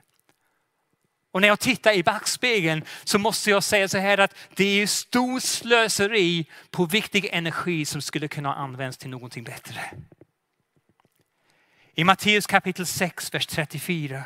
Och 1.31 1.41
när 1.41 1.47
jag 1.47 1.59
tittar 1.59 1.93
i 1.93 2.03
backspegeln 2.03 2.83
så 3.03 3.19
måste 3.19 3.49
jag 3.49 3.63
säga 3.63 3.87
så 3.87 3.97
här 3.97 4.17
att 4.17 4.35
det 4.55 4.81
är 4.81 4.87
stor 4.87 5.39
slöseri 5.39 6.45
på 6.69 6.85
viktig 6.85 7.29
energi 7.31 7.85
som 7.85 8.01
skulle 8.01 8.27
kunna 8.27 8.55
användas 8.55 8.97
till 8.97 9.09
någonting 9.09 9.43
bättre. 9.43 9.81
I 11.93 12.03
Matteus 12.03 12.47
kapitel 12.47 12.85
6, 12.85 13.33
vers 13.33 13.47
34 13.47 14.23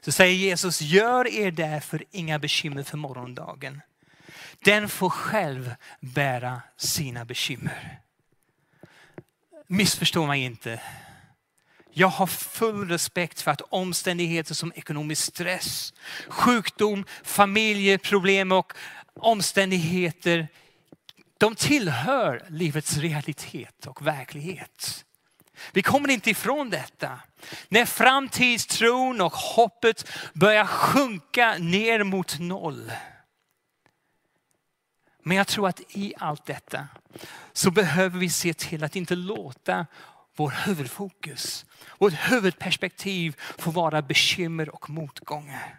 så 0.00 0.12
säger 0.12 0.34
Jesus, 0.34 0.80
gör 0.80 1.28
er 1.28 1.50
därför 1.50 2.04
inga 2.10 2.38
bekymmer 2.38 2.82
för 2.82 2.96
morgondagen. 2.96 3.80
Den 4.64 4.88
får 4.88 5.10
själv 5.10 5.74
bära 6.00 6.62
sina 6.76 7.24
bekymmer. 7.24 8.00
Missförstå 9.66 10.26
mig 10.26 10.42
inte. 10.42 10.80
Jag 11.90 12.08
har 12.08 12.26
full 12.26 12.88
respekt 12.88 13.40
för 13.40 13.50
att 13.50 13.60
omständigheter 13.60 14.54
som 14.54 14.72
ekonomisk 14.76 15.22
stress, 15.22 15.94
sjukdom, 16.28 17.04
familjeproblem 17.22 18.52
och 18.52 18.72
omständigheter, 19.14 20.48
de 21.38 21.54
tillhör 21.54 22.46
livets 22.48 22.96
realitet 22.96 23.86
och 23.86 24.06
verklighet. 24.06 25.04
Vi 25.72 25.82
kommer 25.82 26.10
inte 26.10 26.30
ifrån 26.30 26.70
detta. 26.70 27.20
När 27.68 27.84
framtidstron 27.84 29.20
och 29.20 29.32
hoppet 29.32 30.10
börjar 30.32 30.66
sjunka 30.66 31.56
ner 31.58 32.04
mot 32.04 32.38
noll. 32.38 32.92
Men 35.22 35.36
jag 35.36 35.46
tror 35.46 35.68
att 35.68 35.80
i 35.88 36.14
allt 36.18 36.46
detta 36.46 36.88
så 37.52 37.70
behöver 37.70 38.18
vi 38.18 38.30
se 38.30 38.54
till 38.54 38.84
att 38.84 38.96
inte 38.96 39.14
låta 39.14 39.86
vår 40.36 40.50
huvudfokus, 40.50 41.66
vårt 41.98 42.12
huvudperspektiv 42.12 43.36
få 43.58 43.70
vara 43.70 44.02
bekymmer 44.02 44.68
och 44.68 44.90
motgångar. 44.90 45.78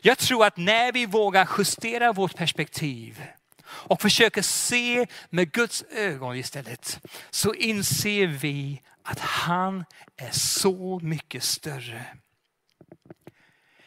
Jag 0.00 0.18
tror 0.18 0.46
att 0.46 0.56
när 0.56 0.92
vi 0.92 1.06
vågar 1.06 1.48
justera 1.58 2.12
vårt 2.12 2.36
perspektiv 2.36 3.22
och 3.64 4.02
försöker 4.02 4.42
se 4.42 5.06
med 5.30 5.52
Guds 5.52 5.84
ögon 5.90 6.36
istället 6.36 7.00
så 7.30 7.54
inser 7.54 8.26
vi 8.26 8.82
att 9.02 9.18
han 9.18 9.84
är 10.16 10.30
så 10.30 11.00
mycket 11.02 11.42
större. 11.42 12.06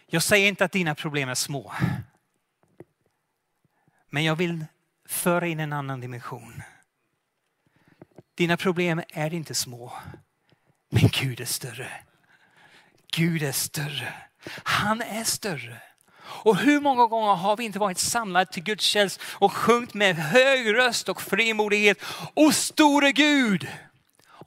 Jag 0.07 0.23
säger 0.23 0.47
inte 0.47 0.65
att 0.65 0.71
dina 0.71 0.95
problem 0.95 1.29
är 1.29 1.35
små. 1.35 1.73
Men 4.09 4.23
jag 4.23 4.35
vill 4.35 4.65
föra 5.05 5.47
in 5.47 5.59
en 5.59 5.73
annan 5.73 6.01
dimension. 6.01 6.61
Dina 8.35 8.57
problem 8.57 9.01
är 9.09 9.33
inte 9.33 9.55
små, 9.55 9.93
men 10.89 11.09
Gud 11.21 11.41
är 11.41 11.45
större. 11.45 11.91
Gud 13.15 13.43
är 13.43 13.51
större. 13.51 14.13
Han 14.63 15.01
är 15.01 15.23
större. 15.23 15.81
Och 16.19 16.57
hur 16.57 16.81
många 16.81 17.07
gånger 17.07 17.33
har 17.35 17.57
vi 17.57 17.63
inte 17.63 17.79
varit 17.79 17.97
samlade 17.97 18.51
till 18.51 18.63
gudstjänst 18.63 19.21
och 19.23 19.53
sjungit 19.53 19.93
med 19.93 20.15
hög 20.15 20.73
röst 20.73 21.09
och 21.09 21.21
frimodighet. 21.21 22.01
O 22.33 22.51
store 22.51 23.11
Gud! 23.11 23.67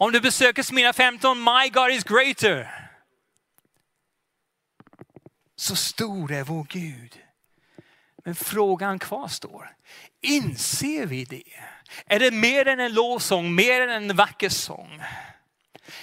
Om 0.00 0.12
du 0.12 0.20
besöker 0.20 0.62
Smina 0.62 0.92
15, 0.92 1.38
My 1.38 1.68
God 1.72 1.90
is 1.90 2.04
greater. 2.04 2.88
Så 5.56 5.76
stor 5.76 6.32
är 6.32 6.44
vår 6.44 6.66
Gud. 6.68 7.18
Men 8.24 8.34
frågan 8.34 8.98
kvarstår. 8.98 9.70
Inser 10.20 11.06
vi 11.06 11.24
det? 11.24 11.42
Är 12.06 12.18
det 12.18 12.30
mer 12.30 12.68
än 12.68 12.80
en 12.80 12.94
lovsång, 12.94 13.54
mer 13.54 13.80
än 13.80 13.90
en 13.90 14.16
vacker 14.16 14.48
sång? 14.48 15.02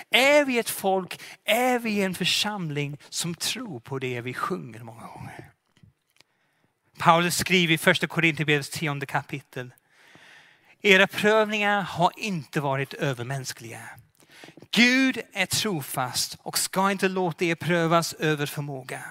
Är 0.10 0.46
vi 0.46 0.60
ett 0.60 0.70
folk, 0.70 1.22
är 1.44 1.80
vi 1.80 2.02
en 2.02 2.16
församling 2.16 2.98
som 3.10 3.36
tror 3.36 3.80
på 3.80 4.00
det 4.00 4.22
vi 4.22 4.34
sjunger 4.34 4.80
många 4.80 5.08
gånger? 5.08 5.52
Paulus 6.98 7.38
skriver 7.38 7.74
i 7.74 7.78
första 7.78 8.08
Korinthierbrevets 8.08 8.70
tionde 8.70 9.06
kapitel. 9.06 9.74
Era 10.88 11.08
prövningar 11.08 11.82
har 11.82 12.12
inte 12.18 12.62
varit 12.62 12.94
övermänskliga. 12.94 13.80
Gud 14.72 15.22
är 15.34 15.46
trofast 15.46 16.38
och 16.42 16.58
ska 16.58 16.92
inte 16.92 17.08
låta 17.08 17.46
er 17.46 17.56
prövas 17.56 18.14
över 18.14 18.46
förmåga. 18.46 19.04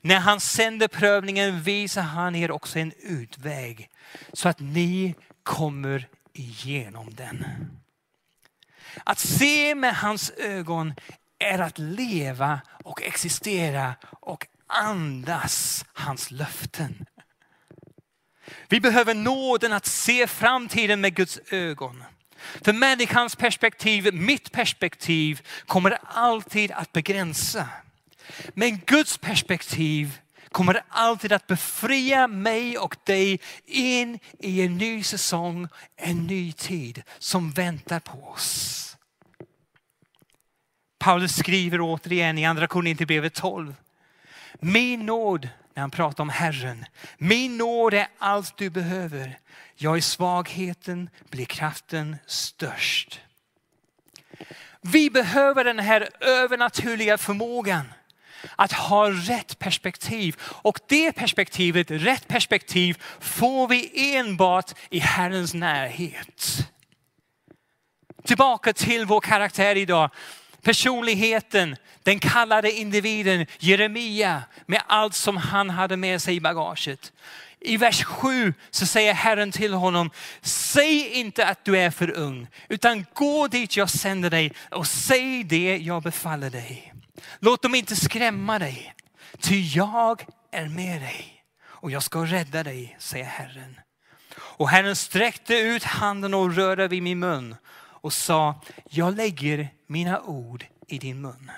När 0.00 0.20
han 0.20 0.40
sänder 0.40 0.88
prövningen 0.88 1.62
visar 1.62 2.02
han 2.02 2.34
er 2.34 2.50
också 2.50 2.78
en 2.78 2.92
utväg 2.98 3.90
så 4.32 4.48
att 4.48 4.60
ni 4.60 5.14
kommer 5.42 6.08
igenom 6.32 7.14
den. 7.14 7.46
Att 9.04 9.18
se 9.18 9.74
med 9.74 9.96
hans 9.96 10.30
ögon 10.30 10.94
är 11.38 11.58
att 11.58 11.78
leva 11.78 12.60
och 12.84 13.02
existera 13.02 13.94
och 14.20 14.46
andas 14.66 15.84
hans 15.92 16.30
löften. 16.30 17.06
Vi 18.68 18.80
behöver 18.80 19.14
nåden 19.14 19.72
att 19.72 19.86
se 19.86 20.26
framtiden 20.26 21.00
med 21.00 21.14
Guds 21.14 21.40
ögon. 21.50 22.04
För 22.64 22.72
människans 22.72 23.36
perspektiv, 23.36 24.14
mitt 24.14 24.52
perspektiv, 24.52 25.46
kommer 25.66 25.98
alltid 26.04 26.72
att 26.72 26.92
begränsa. 26.92 27.68
Men 28.54 28.78
Guds 28.78 29.18
perspektiv 29.18 30.18
kommer 30.48 30.82
alltid 30.88 31.32
att 31.32 31.46
befria 31.46 32.26
mig 32.26 32.78
och 32.78 32.96
dig 33.04 33.40
in 33.66 34.18
i 34.38 34.62
en 34.62 34.78
ny 34.78 35.02
säsong, 35.02 35.68
en 35.96 36.26
ny 36.26 36.52
tid 36.52 37.02
som 37.18 37.50
väntar 37.50 38.00
på 38.00 38.28
oss. 38.28 38.96
Paulus 40.98 41.36
skriver 41.36 41.80
återigen 41.80 42.38
i 42.38 42.44
andra 42.44 42.66
Korinthierbrevet 42.66 43.34
12. 43.34 43.74
Min 44.54 45.06
nåd, 45.06 45.48
när 45.76 45.80
han 45.80 45.90
pratar 45.90 46.22
om 46.22 46.28
Herren, 46.28 46.84
min 47.18 47.56
nåd 47.56 47.94
är 47.94 48.08
allt 48.18 48.56
du 48.56 48.70
behöver. 48.70 49.38
Jag 49.74 49.98
i 49.98 50.00
svagheten 50.00 51.10
blir 51.30 51.44
kraften 51.44 52.16
störst. 52.26 53.20
Vi 54.80 55.10
behöver 55.10 55.64
den 55.64 55.78
här 55.78 56.08
övernaturliga 56.20 57.18
förmågan 57.18 57.92
att 58.56 58.72
ha 58.72 59.10
rätt 59.10 59.58
perspektiv. 59.58 60.36
Och 60.40 60.78
det 60.88 61.12
perspektivet, 61.12 61.90
rätt 61.90 62.28
perspektiv, 62.28 63.02
får 63.20 63.68
vi 63.68 64.14
enbart 64.16 64.72
i 64.90 64.98
Herrens 64.98 65.54
närhet. 65.54 66.70
Tillbaka 68.24 68.72
till 68.72 69.06
vår 69.06 69.20
karaktär 69.20 69.76
idag. 69.76 70.10
Personligheten, 70.66 71.76
den 72.02 72.18
kallade 72.18 72.72
individen 72.72 73.46
Jeremia 73.58 74.42
med 74.66 74.82
allt 74.86 75.14
som 75.14 75.36
han 75.36 75.70
hade 75.70 75.96
med 75.96 76.22
sig 76.22 76.36
i 76.36 76.40
bagaget. 76.40 77.12
I 77.60 77.76
vers 77.76 78.04
7 78.04 78.54
så 78.70 78.86
säger 78.86 79.14
Herren 79.14 79.52
till 79.52 79.74
honom, 79.74 80.10
säg 80.40 81.08
inte 81.12 81.46
att 81.46 81.64
du 81.64 81.78
är 81.78 81.90
för 81.90 82.10
ung, 82.16 82.48
utan 82.68 83.06
gå 83.14 83.48
dit 83.48 83.76
jag 83.76 83.90
sänder 83.90 84.30
dig 84.30 84.52
och 84.70 84.86
säg 84.86 85.44
det 85.44 85.76
jag 85.76 86.02
befaller 86.02 86.50
dig. 86.50 86.92
Låt 87.38 87.62
dem 87.62 87.74
inte 87.74 87.96
skrämma 87.96 88.58
dig, 88.58 88.94
ty 89.40 89.60
jag 89.60 90.26
är 90.52 90.68
med 90.68 91.00
dig 91.00 91.42
och 91.62 91.90
jag 91.90 92.02
ska 92.02 92.24
rädda 92.24 92.62
dig, 92.62 92.96
säger 92.98 93.24
Herren. 93.24 93.80
Och 94.36 94.68
Herren 94.68 94.96
sträckte 94.96 95.54
ut 95.54 95.84
handen 95.84 96.34
och 96.34 96.54
rörde 96.54 96.88
vid 96.88 97.02
min 97.02 97.18
mun 97.18 97.56
och 97.78 98.12
sa, 98.12 98.60
jag 98.90 99.16
lägger 99.16 99.68
mina 99.86 100.20
ord 100.20 100.66
i 100.86 100.98
din 100.98 101.20
mun. 101.20 101.50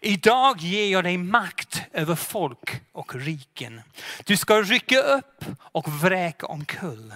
Idag 0.00 0.60
ger 0.60 0.92
jag 0.92 1.04
dig 1.04 1.16
makt 1.16 1.82
över 1.92 2.14
folk 2.14 2.82
och 2.92 3.14
riken. 3.14 3.82
Du 4.24 4.36
ska 4.36 4.62
rycka 4.62 5.00
upp 5.00 5.44
och 5.58 5.88
vräka 5.88 6.46
omkull. 6.46 7.14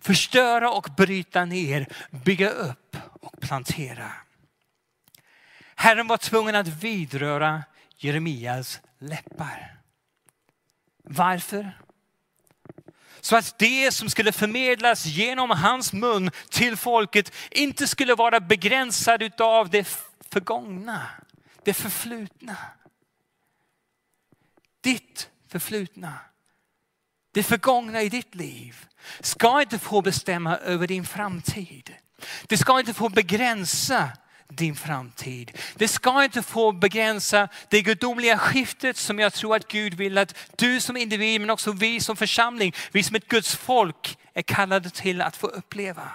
Förstöra 0.00 0.70
och 0.70 0.88
bryta 0.96 1.44
ner, 1.44 1.86
bygga 2.10 2.50
upp 2.50 2.96
och 3.20 3.40
plantera. 3.40 4.12
Herren 5.74 6.06
var 6.06 6.16
tvungen 6.16 6.54
att 6.54 6.68
vidröra 6.68 7.62
Jeremias 7.96 8.80
läppar. 8.98 9.76
Varför? 11.04 11.72
Så 13.24 13.36
att 13.36 13.58
det 13.58 13.94
som 13.94 14.10
skulle 14.10 14.32
förmedlas 14.32 15.06
genom 15.06 15.50
hans 15.50 15.92
mun 15.92 16.30
till 16.48 16.76
folket 16.76 17.32
inte 17.50 17.86
skulle 17.86 18.14
vara 18.14 18.40
begränsad 18.40 19.40
av 19.40 19.70
det 19.70 19.88
förgångna, 20.30 21.06
det 21.62 21.74
förflutna. 21.74 22.56
Ditt 24.80 25.30
förflutna, 25.48 26.12
det 27.32 27.42
förgångna 27.42 28.02
i 28.02 28.08
ditt 28.08 28.34
liv 28.34 28.86
ska 29.20 29.60
inte 29.60 29.78
få 29.78 30.02
bestämma 30.02 30.56
över 30.56 30.86
din 30.86 31.06
framtid. 31.06 31.94
Det 32.46 32.58
ska 32.58 32.80
inte 32.80 32.94
få 32.94 33.08
begränsa 33.08 34.10
din 34.48 34.76
framtid. 34.76 35.58
Det 35.74 35.88
ska 35.88 36.24
inte 36.24 36.42
få 36.42 36.72
begränsa 36.72 37.48
det 37.68 37.82
gudomliga 37.82 38.38
skiftet 38.38 38.96
som 38.96 39.18
jag 39.18 39.32
tror 39.32 39.56
att 39.56 39.68
Gud 39.68 39.94
vill 39.94 40.18
att 40.18 40.34
du 40.56 40.80
som 40.80 40.96
individ 40.96 41.40
men 41.40 41.50
också 41.50 41.72
vi 41.72 42.00
som 42.00 42.16
församling, 42.16 42.72
vi 42.92 43.02
som 43.02 43.16
ett 43.16 43.28
Guds 43.28 43.56
folk 43.56 44.18
är 44.34 44.42
kallade 44.42 44.90
till 44.90 45.20
att 45.20 45.36
få 45.36 45.46
uppleva. 45.46 46.10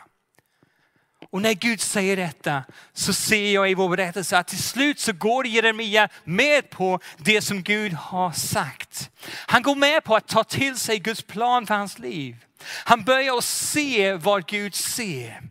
Och 1.31 1.41
när 1.41 1.53
Gud 1.53 1.81
säger 1.81 2.17
detta 2.17 2.63
så 2.93 3.13
ser 3.13 3.53
jag 3.53 3.71
i 3.71 3.73
vår 3.73 3.89
berättelse 3.89 4.37
att 4.37 4.47
till 4.47 4.63
slut 4.63 4.99
så 4.99 5.13
går 5.13 5.47
Jeremia 5.47 6.09
med 6.23 6.69
på 6.69 6.99
det 7.17 7.41
som 7.41 7.63
Gud 7.63 7.93
har 7.93 8.31
sagt. 8.31 9.09
Han 9.25 9.61
går 9.61 9.75
med 9.75 10.03
på 10.03 10.15
att 10.15 10.27
ta 10.27 10.43
till 10.43 10.77
sig 10.77 10.99
Guds 10.99 11.21
plan 11.21 11.67
för 11.67 11.75
hans 11.75 11.99
liv. 11.99 12.35
Han 12.63 13.03
börjar 13.03 13.37
att 13.37 13.43
se 13.43 14.13
vad 14.13 14.47
Gud 14.47 14.75
ser. 14.75 15.41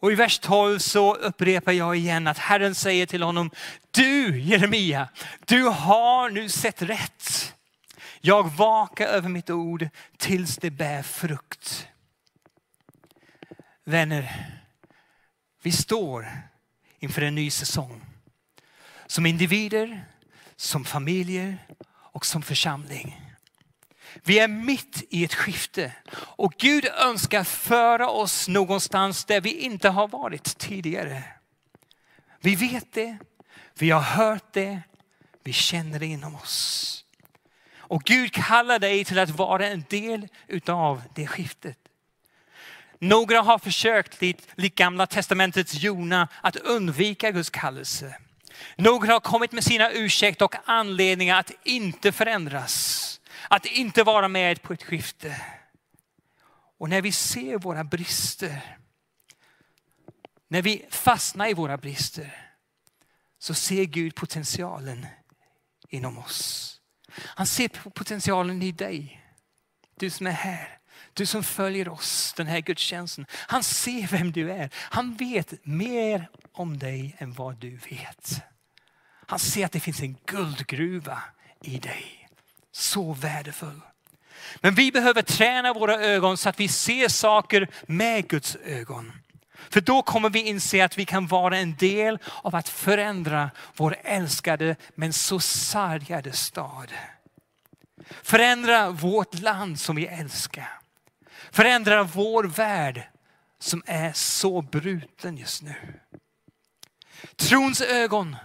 Och 0.00 0.12
i 0.12 0.14
vers 0.14 0.38
12 0.38 0.78
så 0.78 1.14
upprepar 1.14 1.72
jag 1.72 1.96
igen 1.96 2.26
att 2.26 2.38
Herren 2.38 2.74
säger 2.74 3.06
till 3.06 3.22
honom, 3.22 3.50
du 3.90 4.40
Jeremia, 4.40 5.08
du 5.46 5.62
har 5.62 6.30
nu 6.30 6.48
sett 6.48 6.82
rätt. 6.82 7.54
Jag 8.20 8.50
vakar 8.50 9.06
över 9.06 9.28
mitt 9.28 9.50
ord 9.50 9.88
tills 10.16 10.56
det 10.56 10.70
bär 10.70 11.02
frukt. 11.02 11.88
Vänner, 13.84 14.46
vi 15.62 15.72
står 15.72 16.28
inför 16.98 17.22
en 17.22 17.34
ny 17.34 17.50
säsong. 17.50 18.04
Som 19.06 19.26
individer, 19.26 20.04
som 20.56 20.84
familjer 20.84 21.58
och 21.90 22.26
som 22.26 22.42
församling. 22.42 23.27
Vi 24.24 24.38
är 24.38 24.48
mitt 24.48 25.04
i 25.10 25.24
ett 25.24 25.34
skifte 25.34 25.92
och 26.16 26.54
Gud 26.58 26.84
önskar 26.84 27.44
föra 27.44 28.08
oss 28.08 28.48
någonstans 28.48 29.24
där 29.24 29.40
vi 29.40 29.52
inte 29.52 29.88
har 29.88 30.08
varit 30.08 30.58
tidigare. 30.58 31.22
Vi 32.40 32.54
vet 32.54 32.92
det, 32.92 33.18
vi 33.78 33.90
har 33.90 34.00
hört 34.00 34.52
det, 34.52 34.80
vi 35.44 35.52
känner 35.52 35.98
det 35.98 36.06
inom 36.06 36.34
oss. 36.34 37.04
Och 37.78 38.02
Gud 38.02 38.32
kallar 38.32 38.78
dig 38.78 39.04
till 39.04 39.18
att 39.18 39.30
vara 39.30 39.66
en 39.66 39.84
del 39.88 40.28
utav 40.46 41.02
det 41.14 41.26
skiftet. 41.26 41.78
Några 42.98 43.40
har 43.40 43.58
försökt, 43.58 44.22
likt 44.54 44.78
gamla 44.78 45.06
testamentets 45.06 45.74
Jona, 45.74 46.28
att 46.40 46.56
undvika 46.56 47.30
Guds 47.30 47.50
kallelse. 47.50 48.14
Några 48.76 49.12
har 49.12 49.20
kommit 49.20 49.52
med 49.52 49.64
sina 49.64 49.90
ursäkter 49.90 50.44
och 50.44 50.54
anledningar 50.64 51.40
att 51.40 51.52
inte 51.64 52.12
förändras. 52.12 53.17
Att 53.48 53.66
inte 53.66 54.02
vara 54.02 54.28
med 54.28 54.62
på 54.62 54.72
ett 54.72 54.82
skifte. 54.82 55.42
Och 56.78 56.88
när 56.88 57.02
vi 57.02 57.12
ser 57.12 57.58
våra 57.58 57.84
brister, 57.84 58.78
när 60.48 60.62
vi 60.62 60.86
fastnar 60.90 61.48
i 61.50 61.54
våra 61.54 61.76
brister, 61.76 62.54
så 63.38 63.54
ser 63.54 63.84
Gud 63.84 64.14
potentialen 64.14 65.06
inom 65.88 66.18
oss. 66.18 66.74
Han 67.10 67.46
ser 67.46 67.68
potentialen 67.68 68.62
i 68.62 68.72
dig. 68.72 69.24
Du 69.96 70.10
som 70.10 70.26
är 70.26 70.30
här. 70.30 70.78
Du 71.14 71.26
som 71.26 71.44
följer 71.44 71.88
oss 71.88 72.32
den 72.36 72.46
här 72.46 72.60
gudstjänsten. 72.60 73.26
Han 73.30 73.62
ser 73.62 74.06
vem 74.06 74.32
du 74.32 74.52
är. 74.52 74.70
Han 74.74 75.16
vet 75.16 75.64
mer 75.66 76.30
om 76.52 76.78
dig 76.78 77.16
än 77.18 77.32
vad 77.32 77.56
du 77.56 77.76
vet. 77.76 78.40
Han 79.26 79.38
ser 79.38 79.64
att 79.64 79.72
det 79.72 79.80
finns 79.80 80.00
en 80.00 80.16
guldgruva 80.26 81.22
i 81.62 81.78
dig. 81.78 82.17
Så 82.78 83.12
värdefull. 83.12 83.80
Men 84.56 84.74
vi 84.74 84.92
behöver 84.92 85.22
träna 85.22 85.72
våra 85.72 85.94
ögon 85.94 86.36
så 86.36 86.48
att 86.48 86.60
vi 86.60 86.68
ser 86.68 87.08
saker 87.08 87.68
med 87.86 88.28
Guds 88.28 88.56
ögon. 88.64 89.12
För 89.70 89.80
då 89.80 90.02
kommer 90.02 90.30
vi 90.30 90.42
inse 90.42 90.84
att 90.84 90.98
vi 90.98 91.04
kan 91.04 91.26
vara 91.26 91.58
en 91.58 91.76
del 91.76 92.18
av 92.42 92.54
att 92.54 92.68
förändra 92.68 93.50
vår 93.76 93.96
älskade 94.04 94.76
men 94.94 95.12
så 95.12 95.40
sargade 95.40 96.32
stad. 96.32 96.92
Förändra 98.22 98.90
vårt 98.90 99.34
land 99.34 99.80
som 99.80 99.96
vi 99.96 100.06
älskar. 100.06 100.78
Förändra 101.50 102.02
vår 102.02 102.44
värld 102.44 103.02
som 103.58 103.82
är 103.86 104.12
så 104.12 104.62
bruten 104.62 105.36
just 105.36 105.62
nu. 105.62 105.74
Trons 107.36 107.80
ögon, 107.80 108.36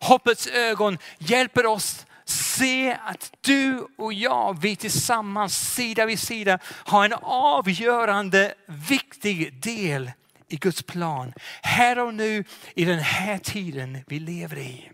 hoppets 0.00 0.46
ögon 0.46 0.98
hjälper 1.18 1.66
oss 1.66 2.06
se 2.30 2.96
att 3.04 3.32
du 3.40 3.86
och 3.98 4.12
jag, 4.12 4.60
vi 4.60 4.76
tillsammans 4.76 5.74
sida 5.74 6.06
vid 6.06 6.18
sida 6.18 6.58
har 6.64 7.04
en 7.04 7.12
avgörande 7.22 8.54
viktig 8.66 9.62
del 9.62 10.10
i 10.48 10.56
Guds 10.56 10.82
plan. 10.82 11.32
Här 11.62 11.98
och 11.98 12.14
nu 12.14 12.44
i 12.74 12.84
den 12.84 12.98
här 12.98 13.38
tiden 13.38 13.98
vi 14.06 14.20
lever 14.20 14.58
i. 14.58 14.90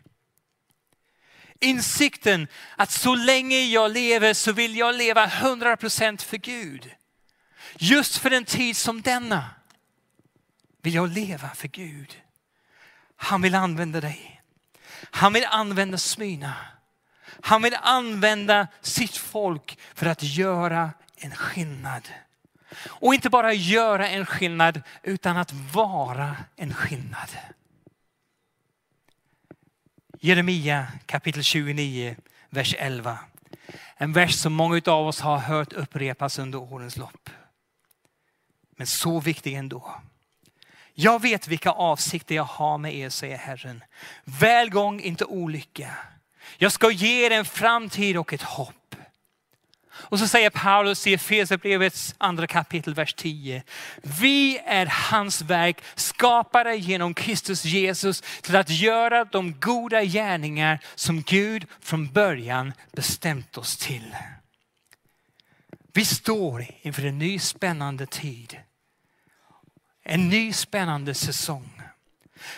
Insikten 1.61 2.49
att 2.77 2.91
så 2.91 3.15
länge 3.15 3.61
jag 3.61 3.91
lever 3.91 4.35
så 4.35 4.53
vill 4.53 4.77
jag 4.77 4.95
leva 4.95 5.27
100% 5.27 6.23
för 6.23 6.37
Gud. 6.37 6.91
Just 7.79 8.17
för 8.17 8.31
en 8.31 8.45
tid 8.45 8.77
som 8.77 9.03
denna 9.03 9.51
vill 10.83 10.95
jag 10.95 11.09
leva 11.09 11.49
för 11.49 11.69
Gud. 11.69 12.21
Han 13.17 13.43
vill 13.43 13.55
använda 13.55 14.01
dig. 14.01 14.43
Han 15.11 15.33
vill 15.33 15.45
använda 15.45 15.99
Smyna. 15.99 16.55
Han 17.41 17.63
vill 17.63 17.77
använda 17.83 18.69
sitt 18.81 19.17
folk 19.17 19.79
för 19.95 20.07
att 20.07 20.23
göra 20.23 20.91
en 21.17 21.35
skillnad. 21.35 22.09
Och 22.85 23.15
inte 23.15 23.31
bara 23.31 23.53
göra 23.53 24.09
en 24.09 24.27
skillnad 24.27 24.83
utan 25.03 25.37
att 25.37 25.53
vara 25.53 26.37
en 26.57 26.75
skillnad. 26.75 27.29
Jeremia 30.21 30.87
kapitel 31.07 31.43
29, 31.43 32.17
vers 32.51 32.75
11. 32.79 33.19
En 33.97 34.13
vers 34.13 34.35
som 34.35 34.53
många 34.53 34.81
av 34.87 35.07
oss 35.07 35.21
har 35.21 35.39
hört 35.39 35.73
upprepas 35.73 36.39
under 36.39 36.59
årens 36.59 36.97
lopp. 36.97 37.31
Men 38.77 38.87
så 38.87 39.21
viktig 39.21 39.55
ändå. 39.55 40.01
Jag 40.95 41.23
vet 41.23 41.49
vilka 41.49 41.71
avsikter 41.71 42.35
jag 42.35 42.45
har 42.45 42.79
med 42.79 42.95
er, 42.95 43.09
säger 43.09 43.37
Herren. 43.37 43.85
Välgång, 44.25 45.01
inte 45.01 45.25
olycka. 45.25 45.91
Jag 46.59 46.73
ska 46.73 46.91
ge 46.91 47.27
er 47.27 47.31
en 47.31 47.45
framtid 47.45 48.17
och 48.17 48.33
ett 48.33 48.43
hopp. 48.43 48.97
Och 50.09 50.19
så 50.19 50.29
säger 50.29 50.51
Paulus 50.51 51.07
i 51.07 51.15
Efesierbrevets 51.15 52.15
andra 52.19 52.47
kapitel, 52.47 52.95
vers 52.95 53.15
10. 53.15 53.63
Vi 54.03 54.59
är 54.59 54.87
hans 54.87 55.43
verk, 55.43 55.83
skapade 55.95 56.77
genom 56.77 57.15
Kristus 57.15 57.65
Jesus 57.65 58.23
till 58.43 58.57
att 58.57 58.71
göra 58.71 59.25
de 59.25 59.61
goda 59.61 60.05
gärningar 60.05 60.79
som 60.95 61.23
Gud 61.23 61.67
från 61.81 62.13
början 62.13 62.73
bestämt 62.93 63.59
oss 63.59 63.77
till. 63.77 64.17
Vi 65.93 66.05
står 66.05 66.67
inför 66.83 67.05
en 67.05 67.19
ny 67.19 67.39
spännande 67.39 68.07
tid. 68.07 68.59
En 70.03 70.29
ny 70.29 70.53
spännande 70.53 71.15
säsong. 71.15 71.76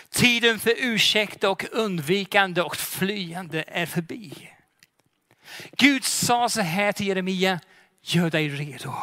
Tiden 0.09 0.59
för 0.59 0.73
ursäkt 0.77 1.43
och 1.43 1.65
undvikande 1.71 2.61
och 2.61 2.75
flyende 2.75 3.63
är 3.67 3.85
förbi. 3.85 4.49
Gud 5.71 6.03
sa 6.03 6.49
så 6.49 6.61
här 6.61 6.91
till 6.91 7.07
Jeremia, 7.07 7.59
gör 8.01 8.29
dig 8.29 8.49
redo. 8.49 8.93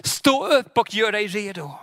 Stå 0.00 0.46
upp 0.46 0.78
och 0.78 0.94
gör 0.94 1.12
dig 1.12 1.26
redo. 1.26 1.78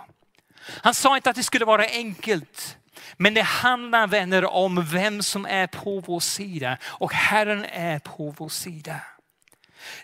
Han 0.64 0.94
sa 0.94 1.16
inte 1.16 1.30
att 1.30 1.36
det 1.36 1.42
skulle 1.42 1.64
vara 1.64 1.86
enkelt. 1.86 2.76
Men 3.16 3.34
det 3.34 3.42
handlar 3.42 4.06
vänner 4.06 4.44
om 4.44 4.84
vem 4.84 5.22
som 5.22 5.46
är 5.46 5.66
på 5.66 6.00
vår 6.00 6.20
sida 6.20 6.78
och 6.84 7.12
Herren 7.12 7.64
är 7.64 7.98
på 7.98 8.34
vår 8.38 8.48
sida. 8.48 9.00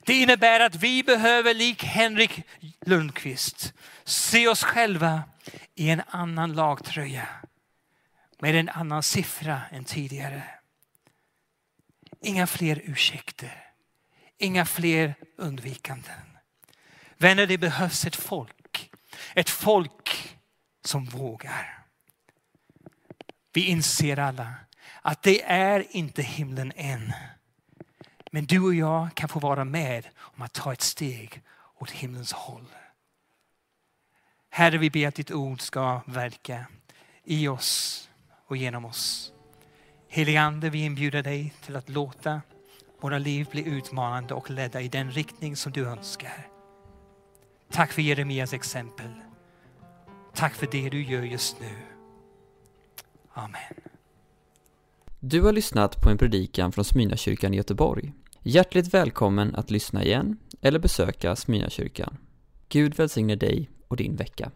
Det 0.05 0.15
innebär 0.15 0.61
att 0.61 0.75
vi 0.75 1.03
behöver 1.03 1.55
lik 1.55 1.85
Henrik 1.85 2.43
Lundqvist 2.87 3.73
se 4.05 4.49
oss 4.49 4.63
själva 4.63 5.23
i 5.75 5.91
en 5.91 6.03
annan 6.11 6.53
lagtröja 6.53 7.29
med 8.39 8.55
en 8.55 8.69
annan 8.69 9.03
siffra 9.03 9.63
än 9.71 9.85
tidigare. 9.85 10.43
Inga 12.21 12.47
fler 12.47 12.83
ursäkter. 12.85 13.65
Inga 14.39 14.65
fler 14.65 15.15
undvikanden. 15.37 16.39
Vänner, 17.17 17.47
det 17.47 17.59
behövs 17.59 18.07
ett 18.07 18.17
folk. 18.17 18.91
Ett 19.35 19.51
folk 19.51 20.39
som 20.85 21.05
vågar. 21.05 21.85
Vi 23.53 23.67
inser 23.67 24.19
alla 24.19 24.55
att 25.03 25.23
det 25.23 25.43
är 25.43 25.97
inte 25.97 26.23
himlen 26.23 26.73
än. 26.77 27.13
Men 28.31 28.47
du 28.47 28.61
och 28.61 28.75
jag 28.75 29.15
kan 29.15 29.29
få 29.29 29.39
vara 29.39 29.65
med 29.65 30.09
om 30.17 30.43
att 30.43 30.53
ta 30.53 30.73
ett 30.73 30.81
steg 30.81 31.43
åt 31.75 31.91
himlens 31.91 32.33
håll. 32.33 32.69
Herre, 34.51 34.79
vi 34.79 34.91
ber 34.91 35.09
att 35.09 35.15
ditt 35.15 35.31
ord 35.31 35.61
ska 35.61 36.01
verka 36.07 36.67
i 37.25 37.49
oss 37.49 38.08
och 38.49 38.57
genom 38.57 38.85
oss. 38.85 39.33
Helige 40.09 40.41
Ande, 40.41 40.71
vi 40.71 40.85
inbjuder 40.85 41.23
dig 41.23 41.55
till 41.65 41.77
att 41.77 41.89
låta 41.89 42.41
våra 43.01 43.19
liv 43.19 43.47
bli 43.51 43.69
utmanande 43.69 44.35
och 44.35 44.51
ledda 44.51 44.81
i 44.81 44.89
den 44.89 45.11
riktning 45.11 45.57
som 45.57 45.73
du 45.73 45.87
önskar. 45.87 46.49
Tack 47.71 47.93
för 47.93 48.03
Jeremias 48.03 48.53
exempel. 48.53 49.11
Tack 50.35 50.55
för 50.55 50.69
det 50.71 50.89
du 50.89 51.03
gör 51.03 51.23
just 51.23 51.61
nu. 51.61 51.77
Amen. 53.33 53.75
Du 55.21 55.43
har 55.43 55.53
lyssnat 55.53 56.03
på 56.03 56.11
en 56.11 56.19
predikan 56.19 56.73
från 56.73 56.85
Smyrnakyrkan 56.85 57.55
i 57.55 57.57
Göteborg. 57.57 58.13
Hjärtligt 58.43 58.95
välkommen 58.95 59.55
att 59.55 59.71
lyssna 59.71 60.05
igen 60.05 60.37
eller 60.61 60.79
besöka 60.79 61.37
Smyrnakyrkan. 61.37 62.17
Gud 62.69 62.95
välsigne 62.95 63.37
dig 63.37 63.71
och 63.89 63.97
din 63.97 64.17
vecka. 64.17 64.51